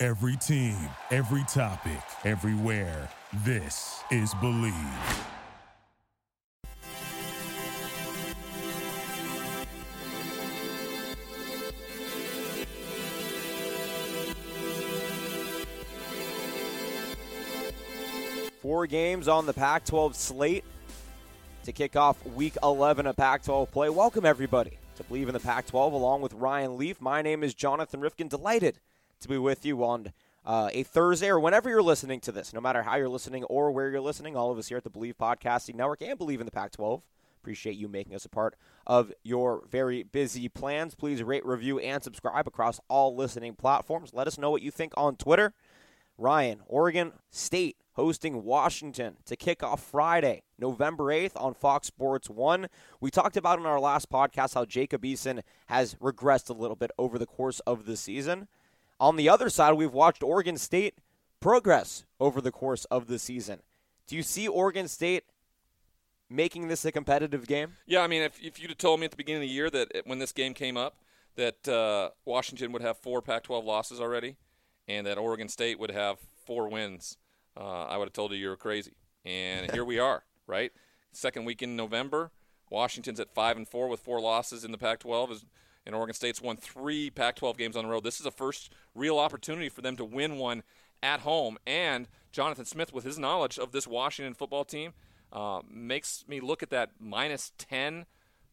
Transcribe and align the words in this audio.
Every 0.00 0.36
team, 0.36 0.76
every 1.10 1.42
topic, 1.48 1.98
everywhere. 2.24 3.08
This 3.44 4.00
is 4.12 4.32
Believe. 4.34 4.72
Four 18.62 18.86
games 18.86 19.26
on 19.26 19.46
the 19.46 19.52
Pac 19.52 19.84
12 19.84 20.14
slate 20.14 20.64
to 21.64 21.72
kick 21.72 21.96
off 21.96 22.24
week 22.24 22.56
11 22.62 23.08
of 23.08 23.16
Pac 23.16 23.42
12 23.42 23.72
play. 23.72 23.88
Welcome, 23.88 24.24
everybody, 24.24 24.78
to 24.94 25.02
Believe 25.02 25.26
in 25.26 25.34
the 25.34 25.40
Pac 25.40 25.66
12 25.66 25.92
along 25.92 26.20
with 26.20 26.34
Ryan 26.34 26.78
Leaf. 26.78 27.00
My 27.00 27.20
name 27.20 27.42
is 27.42 27.52
Jonathan 27.52 27.98
Rifkin. 27.98 28.28
Delighted 28.28 28.78
to 29.20 29.28
be 29.28 29.38
with 29.38 29.64
you 29.64 29.84
on 29.84 30.12
uh, 30.44 30.70
a 30.72 30.82
Thursday 30.82 31.28
or 31.28 31.40
whenever 31.40 31.68
you're 31.68 31.82
listening 31.82 32.20
to 32.20 32.32
this, 32.32 32.52
no 32.52 32.60
matter 32.60 32.82
how 32.82 32.96
you're 32.96 33.08
listening 33.08 33.44
or 33.44 33.70
where 33.70 33.90
you're 33.90 34.00
listening. 34.00 34.36
All 34.36 34.50
of 34.50 34.58
us 34.58 34.68
here 34.68 34.78
at 34.78 34.84
the 34.84 34.90
Believe 34.90 35.18
Podcasting 35.18 35.74
Network 35.74 36.02
and 36.02 36.18
Believe 36.18 36.40
in 36.40 36.46
the 36.46 36.52
Pac 36.52 36.72
12 36.72 37.02
appreciate 37.48 37.76
you 37.76 37.88
making 37.88 38.14
us 38.14 38.26
a 38.26 38.28
part 38.28 38.56
of 38.86 39.12
your 39.22 39.62
very 39.70 40.02
busy 40.02 40.48
plans. 40.48 40.94
Please 40.94 41.22
rate, 41.22 41.46
review, 41.46 41.78
and 41.78 42.02
subscribe 42.02 42.46
across 42.46 42.78
all 42.88 43.16
listening 43.16 43.54
platforms. 43.54 44.10
Let 44.12 44.26
us 44.26 44.36
know 44.36 44.50
what 44.50 44.60
you 44.60 44.70
think 44.70 44.92
on 44.96 45.16
Twitter. 45.16 45.54
Ryan, 46.18 46.60
Oregon 46.66 47.12
State 47.30 47.76
hosting 47.92 48.42
Washington 48.44 49.16
to 49.24 49.34
kick 49.34 49.62
off 49.62 49.82
Friday, 49.82 50.42
November 50.58 51.04
8th 51.04 51.32
on 51.36 51.54
Fox 51.54 51.86
Sports 51.86 52.28
1. 52.28 52.68
We 53.00 53.10
talked 53.10 53.36
about 53.36 53.58
in 53.58 53.66
our 53.66 53.80
last 53.80 54.10
podcast 54.10 54.54
how 54.54 54.64
Jacob 54.64 55.02
Eason 55.02 55.42
has 55.66 55.94
regressed 55.94 56.50
a 56.50 56.52
little 56.52 56.76
bit 56.76 56.90
over 56.98 57.18
the 57.18 57.26
course 57.26 57.60
of 57.60 57.86
the 57.86 57.96
season. 57.96 58.48
On 59.00 59.16
the 59.16 59.28
other 59.28 59.48
side, 59.48 59.74
we've 59.74 59.92
watched 59.92 60.22
Oregon 60.22 60.56
State 60.56 60.94
progress 61.40 62.04
over 62.18 62.40
the 62.40 62.50
course 62.50 62.84
of 62.86 63.06
the 63.06 63.18
season. 63.18 63.60
Do 64.06 64.16
you 64.16 64.22
see 64.22 64.48
Oregon 64.48 64.88
State 64.88 65.24
making 66.28 66.68
this 66.68 66.84
a 66.84 66.92
competitive 66.92 67.46
game? 67.46 67.74
Yeah, 67.86 68.00
I 68.00 68.06
mean, 68.06 68.22
if, 68.22 68.42
if 68.42 68.60
you'd 68.60 68.70
have 68.70 68.78
told 68.78 69.00
me 69.00 69.04
at 69.04 69.12
the 69.12 69.16
beginning 69.16 69.42
of 69.42 69.48
the 69.48 69.54
year 69.54 69.70
that 69.70 70.02
when 70.04 70.18
this 70.18 70.32
game 70.32 70.54
came 70.54 70.76
up, 70.76 70.96
that 71.36 71.68
uh, 71.68 72.10
Washington 72.24 72.72
would 72.72 72.82
have 72.82 72.98
four 72.98 73.22
Pac 73.22 73.44
12 73.44 73.64
losses 73.64 74.00
already 74.00 74.36
and 74.88 75.06
that 75.06 75.18
Oregon 75.18 75.48
State 75.48 75.78
would 75.78 75.90
have 75.90 76.18
four 76.44 76.68
wins 76.68 77.16
uh, 77.58 77.84
I 77.84 77.96
would 77.96 78.06
have 78.06 78.12
told 78.12 78.32
you 78.32 78.38
you 78.38 78.48
were 78.48 78.56
crazy. 78.56 78.92
And 79.24 79.70
here 79.72 79.84
we 79.84 79.98
are, 79.98 80.24
right? 80.46 80.72
Second 81.12 81.44
week 81.44 81.62
in 81.62 81.76
November. 81.76 82.30
Washington's 82.70 83.18
at 83.18 83.34
five 83.34 83.56
and 83.56 83.66
four 83.66 83.88
with 83.88 84.00
four 84.00 84.20
losses 84.20 84.64
in 84.64 84.72
the 84.72 84.78
Pac-12. 84.78 85.44
And 85.88 85.96
Oregon 85.96 86.14
State's 86.14 86.42
won 86.42 86.58
three 86.58 87.08
Pac-12 87.08 87.56
games 87.56 87.74
on 87.74 87.84
the 87.84 87.90
road. 87.90 88.04
This 88.04 88.20
is 88.20 88.26
a 88.26 88.30
first 88.30 88.70
real 88.94 89.18
opportunity 89.18 89.70
for 89.70 89.80
them 89.80 89.96
to 89.96 90.04
win 90.04 90.36
one 90.36 90.62
at 91.02 91.20
home. 91.20 91.56
And 91.66 92.08
Jonathan 92.30 92.66
Smith, 92.66 92.92
with 92.92 93.04
his 93.04 93.18
knowledge 93.18 93.58
of 93.58 93.72
this 93.72 93.86
Washington 93.86 94.34
football 94.34 94.66
team, 94.66 94.92
uh, 95.32 95.62
makes 95.68 96.26
me 96.28 96.40
look 96.40 96.62
at 96.62 96.68
that 96.70 96.90
minus 97.00 97.52
ten, 97.56 98.04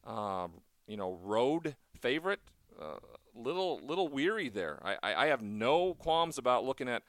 uh, 0.07 0.47
you 0.88 0.95
know, 0.95 1.19
road 1.22 1.75
favorite. 2.00 2.40
Uh, 2.81 3.00
little 3.35 3.81
little 3.84 4.07
weary 4.07 4.47
there. 4.47 4.79
I, 4.81 4.95
I, 5.03 5.24
I 5.24 5.28
have 5.28 5.41
no 5.41 5.94
qualms 5.94 6.38
about 6.38 6.63
looking 6.63 6.88
at 6.88 7.03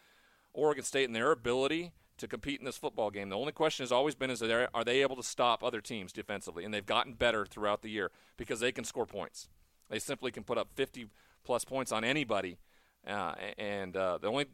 Oregon 0.52 0.82
State 0.82 1.04
and 1.04 1.14
their 1.14 1.30
ability 1.30 1.92
to 2.18 2.26
compete 2.26 2.58
in 2.58 2.66
this 2.66 2.78
football 2.78 3.12
game. 3.12 3.28
The 3.28 3.36
only 3.36 3.52
question 3.52 3.84
has 3.84 3.92
always 3.92 4.16
been 4.16 4.30
is 4.30 4.42
are 4.42 4.84
they 4.84 5.02
able 5.02 5.14
to 5.16 5.22
stop 5.22 5.62
other 5.62 5.80
teams 5.80 6.12
defensively? 6.12 6.64
And 6.64 6.74
they've 6.74 6.84
gotten 6.84 7.12
better 7.12 7.46
throughout 7.46 7.82
the 7.82 7.90
year 7.90 8.10
because 8.36 8.58
they 8.58 8.72
can 8.72 8.82
score 8.82 9.06
points. 9.06 9.48
They 9.88 9.98
simply 9.98 10.30
can 10.30 10.44
put 10.44 10.58
up 10.58 10.68
50 10.74 11.08
plus 11.44 11.64
points 11.64 11.92
on 11.92 12.04
anybody. 12.04 12.58
Uh, 13.06 13.34
and 13.56 13.96
uh, 13.96 14.18
the 14.18 14.28
only 14.28 14.46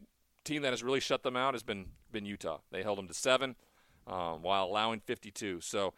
team 0.43 0.61
that 0.61 0.71
has 0.71 0.83
really 0.83 0.99
shut 0.99 1.23
them 1.23 1.35
out 1.35 1.53
has 1.53 1.63
been 1.63 1.87
been 2.11 2.25
Utah. 2.25 2.59
They 2.71 2.83
held 2.83 2.99
them 2.99 3.07
to 3.07 3.13
seven 3.13 3.55
um, 4.05 4.43
while 4.43 4.65
allowing 4.65 4.99
52. 4.99 5.61
So 5.61 5.93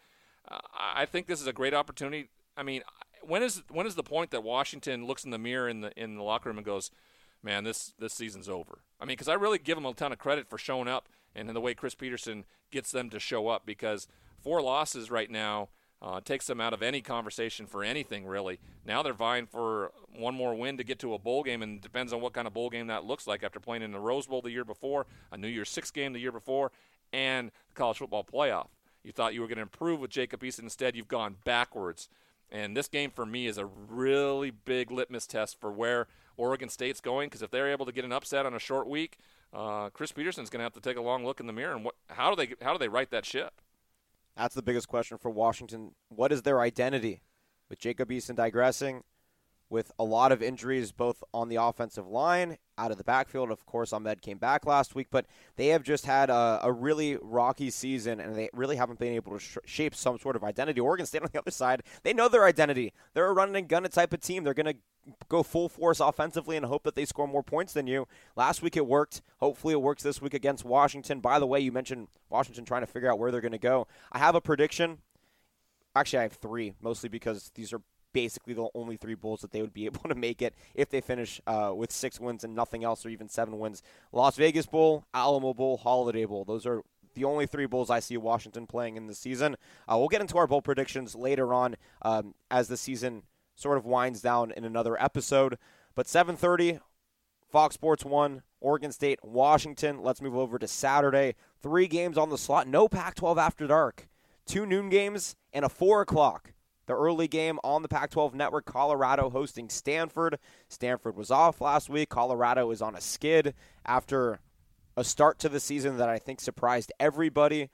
uh, 0.50 0.58
I 0.74 1.04
think 1.04 1.26
this 1.26 1.40
is 1.40 1.46
a 1.46 1.52
great 1.52 1.74
opportunity. 1.74 2.30
I 2.56 2.62
mean, 2.62 2.82
when 3.22 3.42
is 3.42 3.62
when 3.68 3.86
is 3.86 3.94
the 3.94 4.02
point 4.02 4.30
that 4.30 4.42
Washington 4.42 5.06
looks 5.06 5.24
in 5.24 5.30
the 5.30 5.38
mirror 5.38 5.68
in 5.68 5.82
the 5.82 5.92
in 6.00 6.16
the 6.16 6.22
locker 6.22 6.48
room 6.48 6.58
and 6.58 6.64
goes, 6.64 6.90
man, 7.42 7.64
this 7.64 7.92
this 7.98 8.14
season's 8.14 8.48
over. 8.48 8.80
I 9.00 9.04
mean, 9.04 9.14
because 9.14 9.28
I 9.28 9.34
really 9.34 9.58
give 9.58 9.76
them 9.76 9.86
a 9.86 9.92
ton 9.92 10.12
of 10.12 10.18
credit 10.18 10.48
for 10.48 10.58
showing 10.58 10.88
up 10.88 11.08
and 11.34 11.48
the 11.48 11.60
way 11.60 11.74
Chris 11.74 11.94
Petersen 11.94 12.44
gets 12.70 12.90
them 12.90 13.10
to 13.10 13.20
show 13.20 13.48
up. 13.48 13.66
Because 13.66 14.08
four 14.40 14.62
losses 14.62 15.10
right 15.10 15.30
now 15.30 15.68
uh, 16.02 16.20
takes 16.20 16.46
them 16.46 16.60
out 16.60 16.72
of 16.72 16.82
any 16.82 17.00
conversation 17.00 17.66
for 17.66 17.82
anything 17.82 18.26
really. 18.26 18.58
Now 18.84 19.02
they're 19.02 19.12
vying 19.12 19.46
for 19.46 19.92
one 20.14 20.34
more 20.34 20.54
win 20.54 20.76
to 20.78 20.84
get 20.84 20.98
to 21.00 21.14
a 21.14 21.18
bowl 21.18 21.42
game, 21.42 21.62
and 21.62 21.78
it 21.78 21.82
depends 21.82 22.12
on 22.12 22.20
what 22.20 22.32
kind 22.32 22.46
of 22.46 22.54
bowl 22.54 22.70
game 22.70 22.88
that 22.88 23.04
looks 23.04 23.26
like 23.26 23.42
after 23.42 23.60
playing 23.60 23.82
in 23.82 23.92
the 23.92 24.00
Rose 24.00 24.26
Bowl 24.26 24.42
the 24.42 24.50
year 24.50 24.64
before, 24.64 25.06
a 25.32 25.36
New 25.36 25.48
Year's 25.48 25.70
Six 25.70 25.90
game 25.90 26.12
the 26.12 26.20
year 26.20 26.32
before, 26.32 26.72
and 27.12 27.50
the 27.68 27.74
college 27.74 27.98
football 27.98 28.24
playoff. 28.24 28.68
You 29.02 29.12
thought 29.12 29.34
you 29.34 29.40
were 29.40 29.46
going 29.46 29.56
to 29.56 29.62
improve 29.62 30.00
with 30.00 30.10
Jacob 30.10 30.40
Eason. 30.42 30.64
Instead, 30.64 30.96
you've 30.96 31.06
gone 31.06 31.36
backwards. 31.44 32.08
And 32.50 32.76
this 32.76 32.88
game 32.88 33.10
for 33.10 33.26
me 33.26 33.46
is 33.46 33.58
a 33.58 33.66
really 33.66 34.50
big 34.50 34.90
litmus 34.90 35.26
test 35.26 35.60
for 35.60 35.70
where 35.70 36.06
Oregon 36.36 36.68
State's 36.68 37.00
going 37.00 37.28
because 37.28 37.42
if 37.42 37.50
they're 37.50 37.70
able 37.70 37.86
to 37.86 37.92
get 37.92 38.04
an 38.04 38.12
upset 38.12 38.46
on 38.46 38.54
a 38.54 38.58
short 38.58 38.88
week, 38.88 39.18
uh, 39.52 39.90
Chris 39.90 40.12
Petersen's 40.12 40.50
going 40.50 40.58
to 40.60 40.64
have 40.64 40.72
to 40.74 40.80
take 40.80 40.96
a 40.96 41.00
long 41.00 41.24
look 41.24 41.40
in 41.40 41.46
the 41.46 41.52
mirror 41.52 41.74
and 41.74 41.84
what, 41.84 41.94
how 42.08 42.34
do 42.34 42.36
they 42.36 42.54
how 42.64 42.72
do 42.72 42.78
they 42.78 42.88
right 42.88 43.10
that 43.10 43.24
ship? 43.24 43.60
That's 44.36 44.54
the 44.54 44.62
biggest 44.62 44.88
question 44.88 45.18
for 45.18 45.30
Washington. 45.30 45.92
What 46.08 46.30
is 46.32 46.42
their 46.42 46.60
identity? 46.60 47.22
With 47.68 47.80
Jacob 47.80 48.10
Eason 48.10 48.36
digressing, 48.36 49.02
with 49.68 49.92
a 49.98 50.04
lot 50.04 50.32
of 50.32 50.42
injuries 50.42 50.92
both 50.92 51.24
on 51.34 51.48
the 51.48 51.56
offensive 51.56 52.06
line, 52.06 52.58
out 52.78 52.90
of 52.90 52.98
the 52.98 53.04
backfield. 53.04 53.50
Of 53.50 53.66
course, 53.66 53.92
Ahmed 53.92 54.22
came 54.22 54.38
back 54.38 54.66
last 54.66 54.94
week, 54.94 55.08
but 55.10 55.26
they 55.56 55.68
have 55.68 55.82
just 55.82 56.06
had 56.06 56.30
a, 56.30 56.60
a 56.62 56.72
really 56.72 57.16
rocky 57.20 57.70
season, 57.70 58.20
and 58.20 58.36
they 58.36 58.50
really 58.52 58.76
haven't 58.76 58.98
been 58.98 59.14
able 59.14 59.32
to 59.32 59.38
sh- 59.38 59.58
shape 59.64 59.94
some 59.94 60.18
sort 60.18 60.36
of 60.36 60.44
identity. 60.44 60.80
Oregon 60.80 61.06
State 61.06 61.22
on 61.22 61.30
the 61.32 61.38
other 61.38 61.50
side, 61.50 61.82
they 62.02 62.12
know 62.12 62.28
their 62.28 62.44
identity. 62.44 62.92
They're 63.14 63.28
a 63.28 63.32
running 63.32 63.56
and 63.56 63.68
gun 63.68 63.84
type 63.84 64.12
of 64.12 64.20
team. 64.20 64.44
They're 64.44 64.54
going 64.54 64.66
to 64.66 64.76
go 65.28 65.42
full 65.42 65.68
force 65.68 66.00
offensively 66.00 66.56
and 66.56 66.66
hope 66.66 66.82
that 66.82 66.94
they 66.94 67.04
score 67.04 67.28
more 67.28 67.42
points 67.42 67.72
than 67.72 67.86
you. 67.86 68.08
Last 68.34 68.62
week 68.62 68.76
it 68.76 68.86
worked. 68.86 69.22
Hopefully 69.38 69.72
it 69.72 69.82
works 69.82 70.02
this 70.02 70.20
week 70.20 70.34
against 70.34 70.64
Washington. 70.64 71.20
By 71.20 71.38
the 71.38 71.46
way, 71.46 71.60
you 71.60 71.72
mentioned 71.72 72.08
Washington 72.28 72.64
trying 72.64 72.82
to 72.82 72.86
figure 72.86 73.10
out 73.10 73.18
where 73.18 73.30
they're 73.30 73.40
going 73.40 73.52
to 73.52 73.58
go. 73.58 73.86
I 74.12 74.18
have 74.18 74.34
a 74.34 74.40
prediction. 74.40 74.98
Actually, 75.94 76.18
I 76.18 76.22
have 76.22 76.32
three, 76.32 76.74
mostly 76.82 77.08
because 77.08 77.52
these 77.54 77.72
are 77.72 77.80
basically 78.16 78.54
the 78.54 78.66
only 78.74 78.96
three 78.96 79.14
bowls 79.14 79.42
that 79.42 79.52
they 79.52 79.60
would 79.60 79.74
be 79.74 79.84
able 79.90 80.08
to 80.08 80.14
make 80.14 80.40
it 80.40 80.54
if 80.74 80.88
they 80.88 81.02
finish 81.02 81.40
uh, 81.46 81.72
with 81.76 81.92
six 81.92 82.18
wins 82.18 82.44
and 82.44 82.54
nothing 82.54 82.82
else, 82.82 83.04
or 83.04 83.10
even 83.10 83.28
seven 83.28 83.58
wins. 83.58 83.82
Las 84.10 84.36
Vegas 84.36 84.66
Bowl, 84.66 85.04
Alamo 85.12 85.52
Bowl, 85.52 85.76
Holiday 85.76 86.24
Bowl. 86.24 86.44
Those 86.44 86.64
are 86.64 86.82
the 87.14 87.24
only 87.24 87.46
three 87.46 87.66
bowls 87.66 87.90
I 87.90 88.00
see 88.00 88.16
Washington 88.16 88.66
playing 88.66 88.96
in 88.96 89.06
the 89.06 89.14
season. 89.14 89.56
Uh, 89.86 89.96
we'll 89.98 90.08
get 90.08 90.22
into 90.22 90.38
our 90.38 90.46
bowl 90.46 90.62
predictions 90.62 91.14
later 91.14 91.52
on 91.52 91.76
um, 92.02 92.34
as 92.50 92.68
the 92.68 92.76
season 92.76 93.22
sort 93.54 93.76
of 93.76 93.84
winds 93.84 94.22
down 94.22 94.50
in 94.50 94.64
another 94.64 95.00
episode. 95.02 95.58
But 95.94 96.06
7:30, 96.06 96.80
Fox 97.50 97.74
Sports 97.74 98.04
One, 98.04 98.42
Oregon 98.60 98.92
State, 98.92 99.18
Washington. 99.22 100.02
Let's 100.02 100.22
move 100.22 100.36
over 100.36 100.58
to 100.58 100.66
Saturday. 100.66 101.34
Three 101.62 101.86
games 101.86 102.16
on 102.16 102.30
the 102.30 102.38
slot. 102.38 102.66
No 102.66 102.88
Pac-12 102.88 103.36
after 103.36 103.66
dark. 103.66 104.08
Two 104.46 104.64
noon 104.64 104.88
games 104.88 105.36
and 105.52 105.64
a 105.64 105.68
four 105.68 106.00
o'clock. 106.00 106.52
The 106.86 106.94
early 106.94 107.26
game 107.26 107.58
on 107.64 107.82
the 107.82 107.88
Pac 107.88 108.10
12 108.10 108.34
network, 108.34 108.64
Colorado 108.64 109.28
hosting 109.28 109.68
Stanford. 109.68 110.38
Stanford 110.68 111.16
was 111.16 111.30
off 111.30 111.60
last 111.60 111.88
week. 111.88 112.08
Colorado 112.08 112.70
is 112.70 112.80
on 112.80 112.94
a 112.94 113.00
skid 113.00 113.54
after 113.84 114.38
a 114.96 115.02
start 115.02 115.38
to 115.40 115.48
the 115.48 115.60
season 115.60 115.98
that 115.98 116.08
I 116.08 116.18
think 116.18 116.40
surprised 116.40 116.92
everybody. 117.00 117.70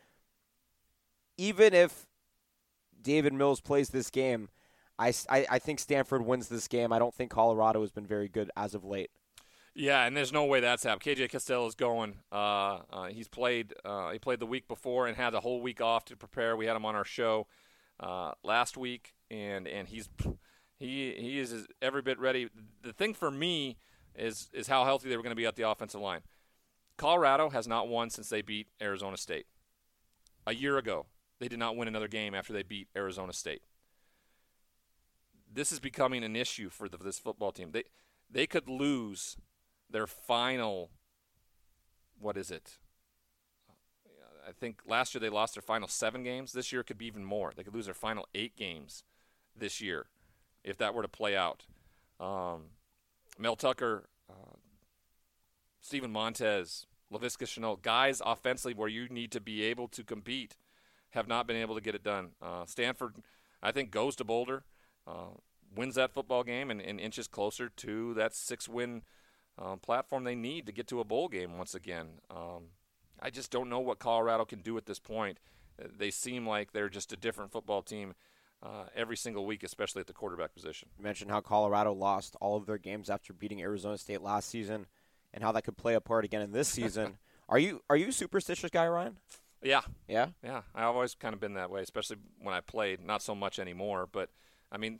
Even 1.36 1.74
if 1.74 2.06
Davis 3.00 3.32
Mills 3.32 3.60
plays 3.60 3.90
this 3.90 4.10
game, 4.10 4.48
I, 4.98 5.12
I, 5.28 5.46
I 5.50 5.58
think 5.58 5.78
Stanford 5.78 6.24
wins 6.24 6.48
this 6.48 6.66
game. 6.66 6.92
I 6.92 6.98
don't 6.98 7.14
think 7.14 7.30
Colorado 7.30 7.80
has 7.82 7.90
been 7.90 8.06
very 8.06 8.28
good 8.28 8.50
as 8.56 8.74
of 8.74 8.84
late. 8.84 9.10
Yeah, 9.74 10.04
and 10.04 10.16
there's 10.16 10.32
no 10.32 10.44
way 10.44 10.60
that's 10.60 10.84
happened. 10.84 11.02
KJ 11.02 11.30
Costello 11.30 11.66
is 11.66 11.74
going. 11.74 12.18
Uh, 12.30 12.80
uh, 12.90 13.06
he's 13.06 13.28
played. 13.28 13.74
Uh, 13.84 14.10
he 14.10 14.18
played 14.18 14.38
the 14.38 14.46
week 14.46 14.68
before 14.68 15.06
and 15.06 15.16
had 15.16 15.34
a 15.34 15.40
whole 15.40 15.62
week 15.62 15.80
off 15.80 16.04
to 16.06 16.16
prepare. 16.16 16.56
We 16.56 16.66
had 16.66 16.76
him 16.76 16.84
on 16.84 16.94
our 16.94 17.06
show 17.06 17.46
uh, 18.02 18.32
last 18.42 18.76
week, 18.76 19.14
and 19.30 19.66
and 19.66 19.88
he's 19.88 20.08
he 20.78 21.14
he 21.16 21.38
is 21.38 21.66
every 21.80 22.02
bit 22.02 22.18
ready. 22.18 22.48
The 22.82 22.92
thing 22.92 23.14
for 23.14 23.30
me 23.30 23.78
is 24.14 24.50
is 24.52 24.66
how 24.66 24.84
healthy 24.84 25.08
they 25.08 25.16
were 25.16 25.22
going 25.22 25.30
to 25.30 25.36
be 25.36 25.46
at 25.46 25.56
the 25.56 25.68
offensive 25.68 26.00
line. 26.00 26.20
Colorado 26.96 27.50
has 27.50 27.66
not 27.66 27.88
won 27.88 28.10
since 28.10 28.28
they 28.28 28.42
beat 28.42 28.68
Arizona 28.80 29.16
State. 29.16 29.46
A 30.46 30.54
year 30.54 30.76
ago, 30.76 31.06
they 31.38 31.48
did 31.48 31.58
not 31.58 31.76
win 31.76 31.88
another 31.88 32.08
game 32.08 32.34
after 32.34 32.52
they 32.52 32.62
beat 32.62 32.88
Arizona 32.96 33.32
State. 33.32 33.62
This 35.52 35.72
is 35.72 35.80
becoming 35.80 36.24
an 36.24 36.36
issue 36.36 36.68
for 36.68 36.88
the, 36.88 36.96
this 36.96 37.18
football 37.18 37.52
team. 37.52 37.70
They 37.72 37.84
they 38.30 38.46
could 38.46 38.68
lose 38.68 39.36
their 39.88 40.06
final 40.06 40.90
what 42.18 42.36
is 42.36 42.50
it? 42.50 42.78
I 44.46 44.52
think 44.52 44.80
last 44.86 45.14
year 45.14 45.20
they 45.20 45.28
lost 45.28 45.54
their 45.54 45.62
final 45.62 45.88
7 45.88 46.22
games. 46.22 46.52
This 46.52 46.72
year 46.72 46.82
could 46.82 46.98
be 46.98 47.06
even 47.06 47.24
more. 47.24 47.52
They 47.54 47.62
could 47.62 47.74
lose 47.74 47.86
their 47.86 47.94
final 47.94 48.26
8 48.34 48.56
games 48.56 49.04
this 49.56 49.80
year 49.80 50.06
if 50.64 50.78
that 50.78 50.94
were 50.94 51.02
to 51.02 51.08
play 51.08 51.36
out. 51.36 51.64
Um, 52.20 52.62
Mel 53.38 53.56
Tucker, 53.56 54.08
uh, 54.30 54.56
Steven 55.80 56.12
Montez, 56.12 56.86
Laviska 57.12 57.46
Shenault, 57.46 57.82
guys 57.82 58.22
offensively 58.24 58.74
where 58.74 58.88
you 58.88 59.08
need 59.08 59.32
to 59.32 59.40
be 59.40 59.62
able 59.64 59.88
to 59.88 60.04
compete, 60.04 60.56
have 61.10 61.28
not 61.28 61.46
been 61.46 61.56
able 61.56 61.74
to 61.74 61.80
get 61.80 61.94
it 61.94 62.02
done. 62.02 62.30
Uh, 62.40 62.64
Stanford, 62.66 63.16
I 63.62 63.72
think, 63.72 63.90
goes 63.90 64.16
to 64.16 64.24
Boulder, 64.24 64.64
uh, 65.06 65.34
wins 65.74 65.96
that 65.96 66.12
football 66.12 66.44
game, 66.44 66.70
and, 66.70 66.80
and, 66.80 67.00
inches 67.00 67.26
closer 67.26 67.68
to 67.68 68.14
that 68.14 68.34
six-win 68.34 69.02
uh, 69.58 69.76
platform 69.76 70.24
they 70.24 70.34
need 70.34 70.66
to 70.66 70.72
get 70.72 70.86
to 70.88 71.00
a 71.00 71.04
bowl 71.04 71.28
game 71.28 71.58
once 71.58 71.74
again. 71.74 72.20
Um, 72.30 72.68
I 73.22 73.30
just 73.30 73.50
don't 73.50 73.68
know 73.68 73.80
what 73.80 73.98
Colorado 73.98 74.44
can 74.44 74.60
do 74.60 74.76
at 74.76 74.86
this 74.86 74.98
point. 74.98 75.38
They 75.78 76.10
seem 76.10 76.46
like 76.46 76.72
they're 76.72 76.88
just 76.88 77.12
a 77.12 77.16
different 77.16 77.52
football 77.52 77.82
team 77.82 78.14
uh, 78.62 78.84
every 78.94 79.16
single 79.16 79.46
week, 79.46 79.62
especially 79.62 80.00
at 80.00 80.06
the 80.06 80.12
quarterback 80.12 80.54
position. 80.54 80.88
You 80.98 81.04
mentioned 81.04 81.30
how 81.30 81.40
Colorado 81.40 81.92
lost 81.92 82.36
all 82.40 82.56
of 82.56 82.66
their 82.66 82.78
games 82.78 83.08
after 83.08 83.32
beating 83.32 83.62
Arizona 83.62 83.96
State 83.96 84.22
last 84.22 84.48
season, 84.48 84.86
and 85.32 85.42
how 85.42 85.52
that 85.52 85.62
could 85.62 85.76
play 85.76 85.94
a 85.94 86.00
part 86.00 86.24
again 86.24 86.42
in 86.42 86.52
this 86.52 86.68
season. 86.80 87.18
are 87.48 87.58
you 87.58 87.82
are 87.88 87.96
you 87.96 88.08
a 88.08 88.12
superstitious 88.12 88.70
guy, 88.70 88.86
Ryan? 88.86 89.16
Yeah, 89.62 89.82
yeah, 90.08 90.28
yeah. 90.42 90.62
I've 90.74 90.86
always 90.86 91.14
kind 91.14 91.34
of 91.34 91.40
been 91.40 91.54
that 91.54 91.70
way, 91.70 91.82
especially 91.82 92.16
when 92.40 92.54
I 92.54 92.60
played. 92.60 93.04
Not 93.04 93.22
so 93.22 93.34
much 93.34 93.60
anymore, 93.60 94.08
but 94.10 94.30
I 94.72 94.78
mean, 94.78 94.98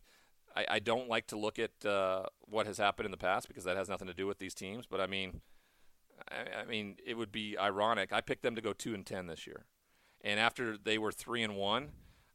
I, 0.55 0.67
I 0.71 0.79
don't 0.79 1.09
like 1.09 1.27
to 1.29 1.37
look 1.37 1.59
at 1.59 1.85
uh, 1.85 2.27
what 2.43 2.67
has 2.67 2.79
happened 2.79 3.07
in 3.07 3.11
the 3.11 3.17
past 3.17 3.49
because 3.49 3.65
that 3.65 3.77
has 3.77 3.89
nothing 3.89 4.07
to 4.07 4.15
do 4.15 4.27
with 4.27 4.39
these 4.39 4.55
teams. 4.55 4.87
But 4.87 5.01
I 5.01 5.07
mean, 5.07 5.41
I, 6.31 6.61
I 6.61 6.65
mean, 6.65 6.97
it 7.05 7.17
would 7.17 7.33
be 7.33 7.57
ironic. 7.59 8.13
I 8.13 8.21
picked 8.21 8.43
them 8.43 8.55
to 8.57 8.61
go 8.61 8.73
two 8.73 8.95
and 8.95 9.05
ten 9.05 9.27
this 9.27 9.47
year, 9.47 9.65
and 10.23 10.39
after 10.39 10.77
they 10.77 10.99
were 10.99 11.13
three 11.13 11.43
and 11.43 11.57
one 11.57 11.91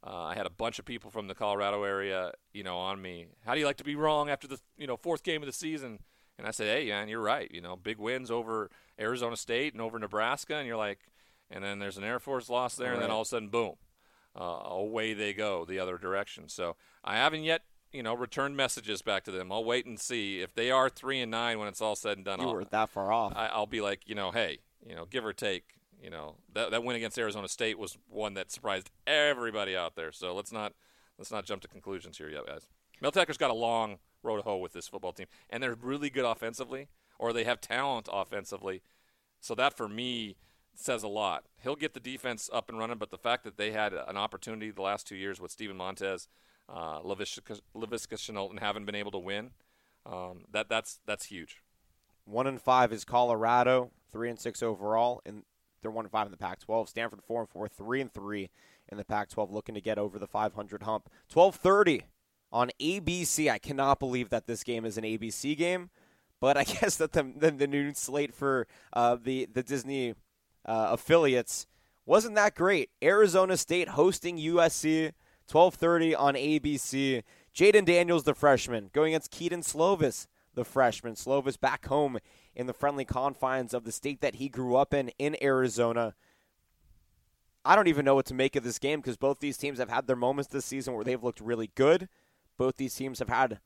uh, 0.07 0.23
I 0.23 0.35
had 0.35 0.45
a 0.45 0.51
bunch 0.51 0.79
of 0.79 0.85
people 0.85 1.09
from 1.09 1.27
the 1.27 1.35
Colorado 1.35 1.83
area, 1.83 2.31
you 2.53 2.63
know, 2.63 2.77
on 2.77 3.01
me. 3.01 3.27
How 3.45 3.53
do 3.53 3.59
you 3.59 3.65
like 3.65 3.77
to 3.77 3.83
be 3.83 3.95
wrong 3.95 4.29
after 4.29 4.47
the 4.47 4.59
you 4.77 4.87
know 4.87 4.95
fourth 4.95 5.23
game 5.23 5.41
of 5.41 5.47
the 5.47 5.53
season? 5.53 5.99
And 6.37 6.47
I 6.47 6.51
said, 6.51 6.67
hey, 6.67 6.87
man, 6.89 7.09
you're 7.09 7.21
right. 7.21 7.49
You 7.51 7.61
know, 7.61 7.75
big 7.75 7.97
wins 7.97 8.29
over 8.29 8.69
Arizona 8.99 9.35
State 9.35 9.73
and 9.73 9.81
over 9.81 9.97
Nebraska, 9.97 10.55
and 10.55 10.67
you're 10.67 10.77
like, 10.77 10.99
and 11.49 11.63
then 11.63 11.79
there's 11.79 11.97
an 11.97 12.03
Air 12.03 12.19
Force 12.19 12.47
loss 12.47 12.75
there, 12.75 12.89
right. 12.89 12.93
and 12.93 13.03
then 13.03 13.09
all 13.09 13.21
of 13.21 13.27
a 13.27 13.29
sudden, 13.29 13.49
boom, 13.49 13.73
uh, 14.39 14.61
away 14.65 15.13
they 15.13 15.33
go 15.33 15.65
the 15.65 15.79
other 15.79 15.97
direction. 15.97 16.47
So 16.47 16.75
I 17.03 17.15
haven't 17.15 17.43
yet, 17.43 17.63
you 17.91 18.03
know, 18.03 18.13
return 18.13 18.55
messages 18.55 19.01
back 19.01 19.23
to 19.25 19.31
them. 19.31 19.51
I'll 19.51 19.63
wait 19.63 19.85
and 19.85 19.99
see 19.99 20.41
if 20.41 20.53
they 20.53 20.71
are 20.71 20.89
three 20.89 21.19
and 21.21 21.31
nine 21.31 21.59
when 21.59 21.67
it's 21.67 21.81
all 21.81 21.95
said 21.95 22.17
and 22.17 22.25
done. 22.25 22.41
You 22.41 22.47
I'll, 22.47 22.53
were 22.53 22.65
that 22.65 22.89
far 22.89 23.11
off. 23.11 23.33
I, 23.35 23.47
I'll 23.47 23.65
be 23.65 23.81
like, 23.81 24.01
you 24.05 24.15
know, 24.15 24.31
hey, 24.31 24.59
you 24.85 24.95
know, 24.95 25.05
give 25.05 25.25
or 25.25 25.33
take, 25.33 25.63
you 26.01 26.09
know 26.09 26.35
that 26.53 26.71
that 26.71 26.83
win 26.83 26.95
against 26.95 27.17
Arizona 27.17 27.47
State 27.47 27.79
was 27.79 27.97
one 28.07 28.35
that 28.35 28.51
surprised 28.51 28.91
everybody 29.05 29.75
out 29.75 29.95
there. 29.95 30.11
So 30.11 30.33
let's 30.35 30.51
not 30.51 30.73
let's 31.17 31.31
not 31.31 31.45
jump 31.45 31.61
to 31.63 31.67
conclusions 31.67 32.17
here 32.17 32.29
yet, 32.29 32.45
guys. 32.45 32.67
Mel 33.01 33.11
Tucker's 33.11 33.37
got 33.37 33.51
a 33.51 33.55
long 33.55 33.97
road 34.23 34.37
to 34.37 34.43
hoe 34.43 34.57
with 34.57 34.73
this 34.73 34.87
football 34.87 35.13
team, 35.13 35.27
and 35.49 35.61
they're 35.61 35.75
really 35.75 36.09
good 36.09 36.25
offensively, 36.25 36.87
or 37.17 37.33
they 37.33 37.43
have 37.43 37.61
talent 37.61 38.07
offensively. 38.11 38.81
So 39.39 39.55
that 39.55 39.75
for 39.75 39.87
me 39.87 40.35
says 40.75 41.03
a 41.03 41.07
lot. 41.07 41.45
He'll 41.63 41.75
get 41.75 41.93
the 41.93 41.99
defense 41.99 42.49
up 42.53 42.69
and 42.69 42.77
running, 42.77 42.97
but 42.97 43.09
the 43.09 43.17
fact 43.17 43.43
that 43.43 43.57
they 43.57 43.71
had 43.71 43.93
an 43.93 44.17
opportunity 44.17 44.69
the 44.69 44.81
last 44.81 45.07
two 45.07 45.15
years 45.15 45.41
with 45.41 45.51
Steven 45.51 45.77
Montez, 45.77 46.27
uh, 46.69 47.01
Laviska, 47.01 47.61
Shenault, 47.75 48.49
and 48.49 48.59
haven't 48.59 48.85
been 48.85 48.95
able 48.95 49.11
to 49.11 49.19
win, 49.19 49.51
um, 50.05 50.45
that 50.51 50.69
that's 50.69 50.99
that's 51.05 51.25
huge. 51.25 51.61
One 52.25 52.47
and 52.47 52.61
five 52.61 52.91
is 52.91 53.05
Colorado, 53.05 53.91
three 54.11 54.29
and 54.29 54.39
six 54.39 54.61
overall, 54.61 55.21
and 55.25 55.43
they're 55.81 55.91
one 55.91 56.05
and 56.05 56.11
five 56.11 56.27
in 56.27 56.31
the 56.31 56.37
Pac-12. 56.37 56.89
Stanford 56.89 57.21
four 57.25 57.41
and 57.41 57.49
four, 57.49 57.67
three 57.67 58.01
and 58.01 58.13
three 58.13 58.49
in 58.89 58.97
the 58.97 59.05
Pac-12, 59.05 59.51
looking 59.51 59.75
to 59.75 59.81
get 59.81 59.97
over 59.97 60.17
the 60.17 60.27
500 60.27 60.83
hump. 60.83 61.09
12:30 61.33 62.03
on 62.51 62.71
ABC. 62.79 63.49
I 63.49 63.57
cannot 63.57 63.99
believe 63.99 64.29
that 64.29 64.47
this 64.47 64.63
game 64.63 64.85
is 64.85 64.97
an 64.97 65.03
ABC 65.03 65.57
game, 65.57 65.89
but 66.39 66.57
I 66.57 66.63
guess 66.65 66.97
that 66.97 67.13
the 67.13 67.31
the, 67.35 67.51
the 67.51 67.67
noon 67.67 67.95
slate 67.95 68.33
for 68.33 68.67
uh, 68.93 69.17
the 69.21 69.47
the 69.51 69.63
Disney 69.63 70.15
uh, 70.65 70.89
affiliates 70.91 71.67
wasn't 72.05 72.35
that 72.35 72.55
great. 72.55 72.89
Arizona 73.03 73.57
State 73.57 73.89
hosting 73.89 74.37
USC. 74.37 75.11
12:30 75.47 76.15
on 76.17 76.35
ABC. 76.35 77.23
Jayden 77.55 77.85
Daniels, 77.85 78.23
the 78.23 78.35
freshman, 78.35 78.89
going 78.93 79.13
against 79.13 79.31
Kedon 79.31 79.61
Slovis, 79.61 80.27
the 80.53 80.65
freshman. 80.65 81.15
Slovis 81.15 81.59
back 81.59 81.87
home 81.87 82.19
in 82.55 82.67
the 82.67 82.73
friendly 82.73 83.05
confines 83.05 83.73
of 83.73 83.83
the 83.83 83.91
state 83.91 84.21
that 84.21 84.35
he 84.35 84.49
grew 84.49 84.75
up 84.75 84.93
in, 84.93 85.09
in 85.17 85.35
Arizona. 85.41 86.13
I 87.65 87.75
don't 87.75 87.87
even 87.87 88.05
know 88.05 88.15
what 88.15 88.25
to 88.27 88.33
make 88.33 88.55
of 88.55 88.63
this 88.63 88.79
game 88.79 88.99
because 88.99 89.17
both 89.17 89.39
these 89.39 89.57
teams 89.57 89.79
have 89.79 89.89
had 89.89 90.07
their 90.07 90.15
moments 90.15 90.49
this 90.49 90.65
season 90.65 90.93
where 90.93 91.03
they've 91.03 91.23
looked 91.23 91.41
really 91.41 91.71
good. 91.75 92.07
Both 92.57 92.77
these 92.77 92.95
teams 92.95 93.19
have 93.19 93.29
had 93.29 93.59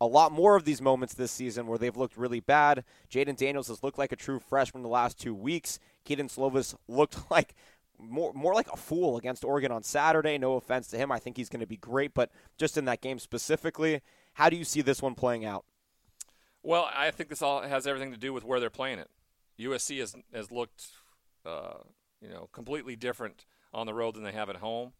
a 0.00 0.06
lot 0.06 0.32
more 0.32 0.56
of 0.56 0.64
these 0.64 0.80
moments 0.80 1.14
this 1.14 1.32
season 1.32 1.66
where 1.66 1.78
they've 1.78 1.96
looked 1.96 2.16
really 2.16 2.40
bad. 2.40 2.84
Jayden 3.10 3.36
Daniels 3.36 3.68
has 3.68 3.82
looked 3.82 3.98
like 3.98 4.12
a 4.12 4.16
true 4.16 4.38
freshman 4.38 4.82
the 4.82 4.88
last 4.88 5.18
two 5.18 5.34
weeks. 5.34 5.78
Kedon 6.04 6.28
Slovis 6.28 6.74
looked 6.86 7.18
like 7.30 7.54
more 7.98 8.32
more 8.32 8.54
like 8.54 8.68
a 8.72 8.76
fool 8.76 9.16
against 9.16 9.44
Oregon 9.44 9.72
on 9.72 9.82
Saturday. 9.82 10.38
No 10.38 10.54
offense 10.54 10.88
to 10.88 10.96
him, 10.96 11.10
I 11.10 11.18
think 11.18 11.36
he's 11.36 11.48
going 11.48 11.60
to 11.60 11.66
be 11.66 11.76
great, 11.76 12.14
but 12.14 12.30
just 12.56 12.76
in 12.76 12.84
that 12.86 13.00
game 13.00 13.18
specifically, 13.18 14.00
how 14.34 14.48
do 14.48 14.56
you 14.56 14.64
see 14.64 14.82
this 14.82 15.02
one 15.02 15.14
playing 15.14 15.44
out? 15.44 15.64
Well, 16.62 16.90
I 16.94 17.10
think 17.10 17.28
this 17.28 17.42
all 17.42 17.62
has 17.62 17.86
everything 17.86 18.12
to 18.12 18.18
do 18.18 18.32
with 18.32 18.44
where 18.44 18.60
they're 18.60 18.70
playing 18.70 18.98
it. 18.98 19.10
USC 19.58 20.00
has 20.00 20.14
has 20.32 20.50
looked, 20.50 20.88
uh, 21.44 21.78
you 22.20 22.28
know, 22.28 22.48
completely 22.52 22.96
different 22.96 23.46
on 23.72 23.86
the 23.86 23.94
road 23.94 24.14
than 24.14 24.22
they 24.22 24.32
have 24.32 24.50
at 24.50 24.56
home. 24.56 24.92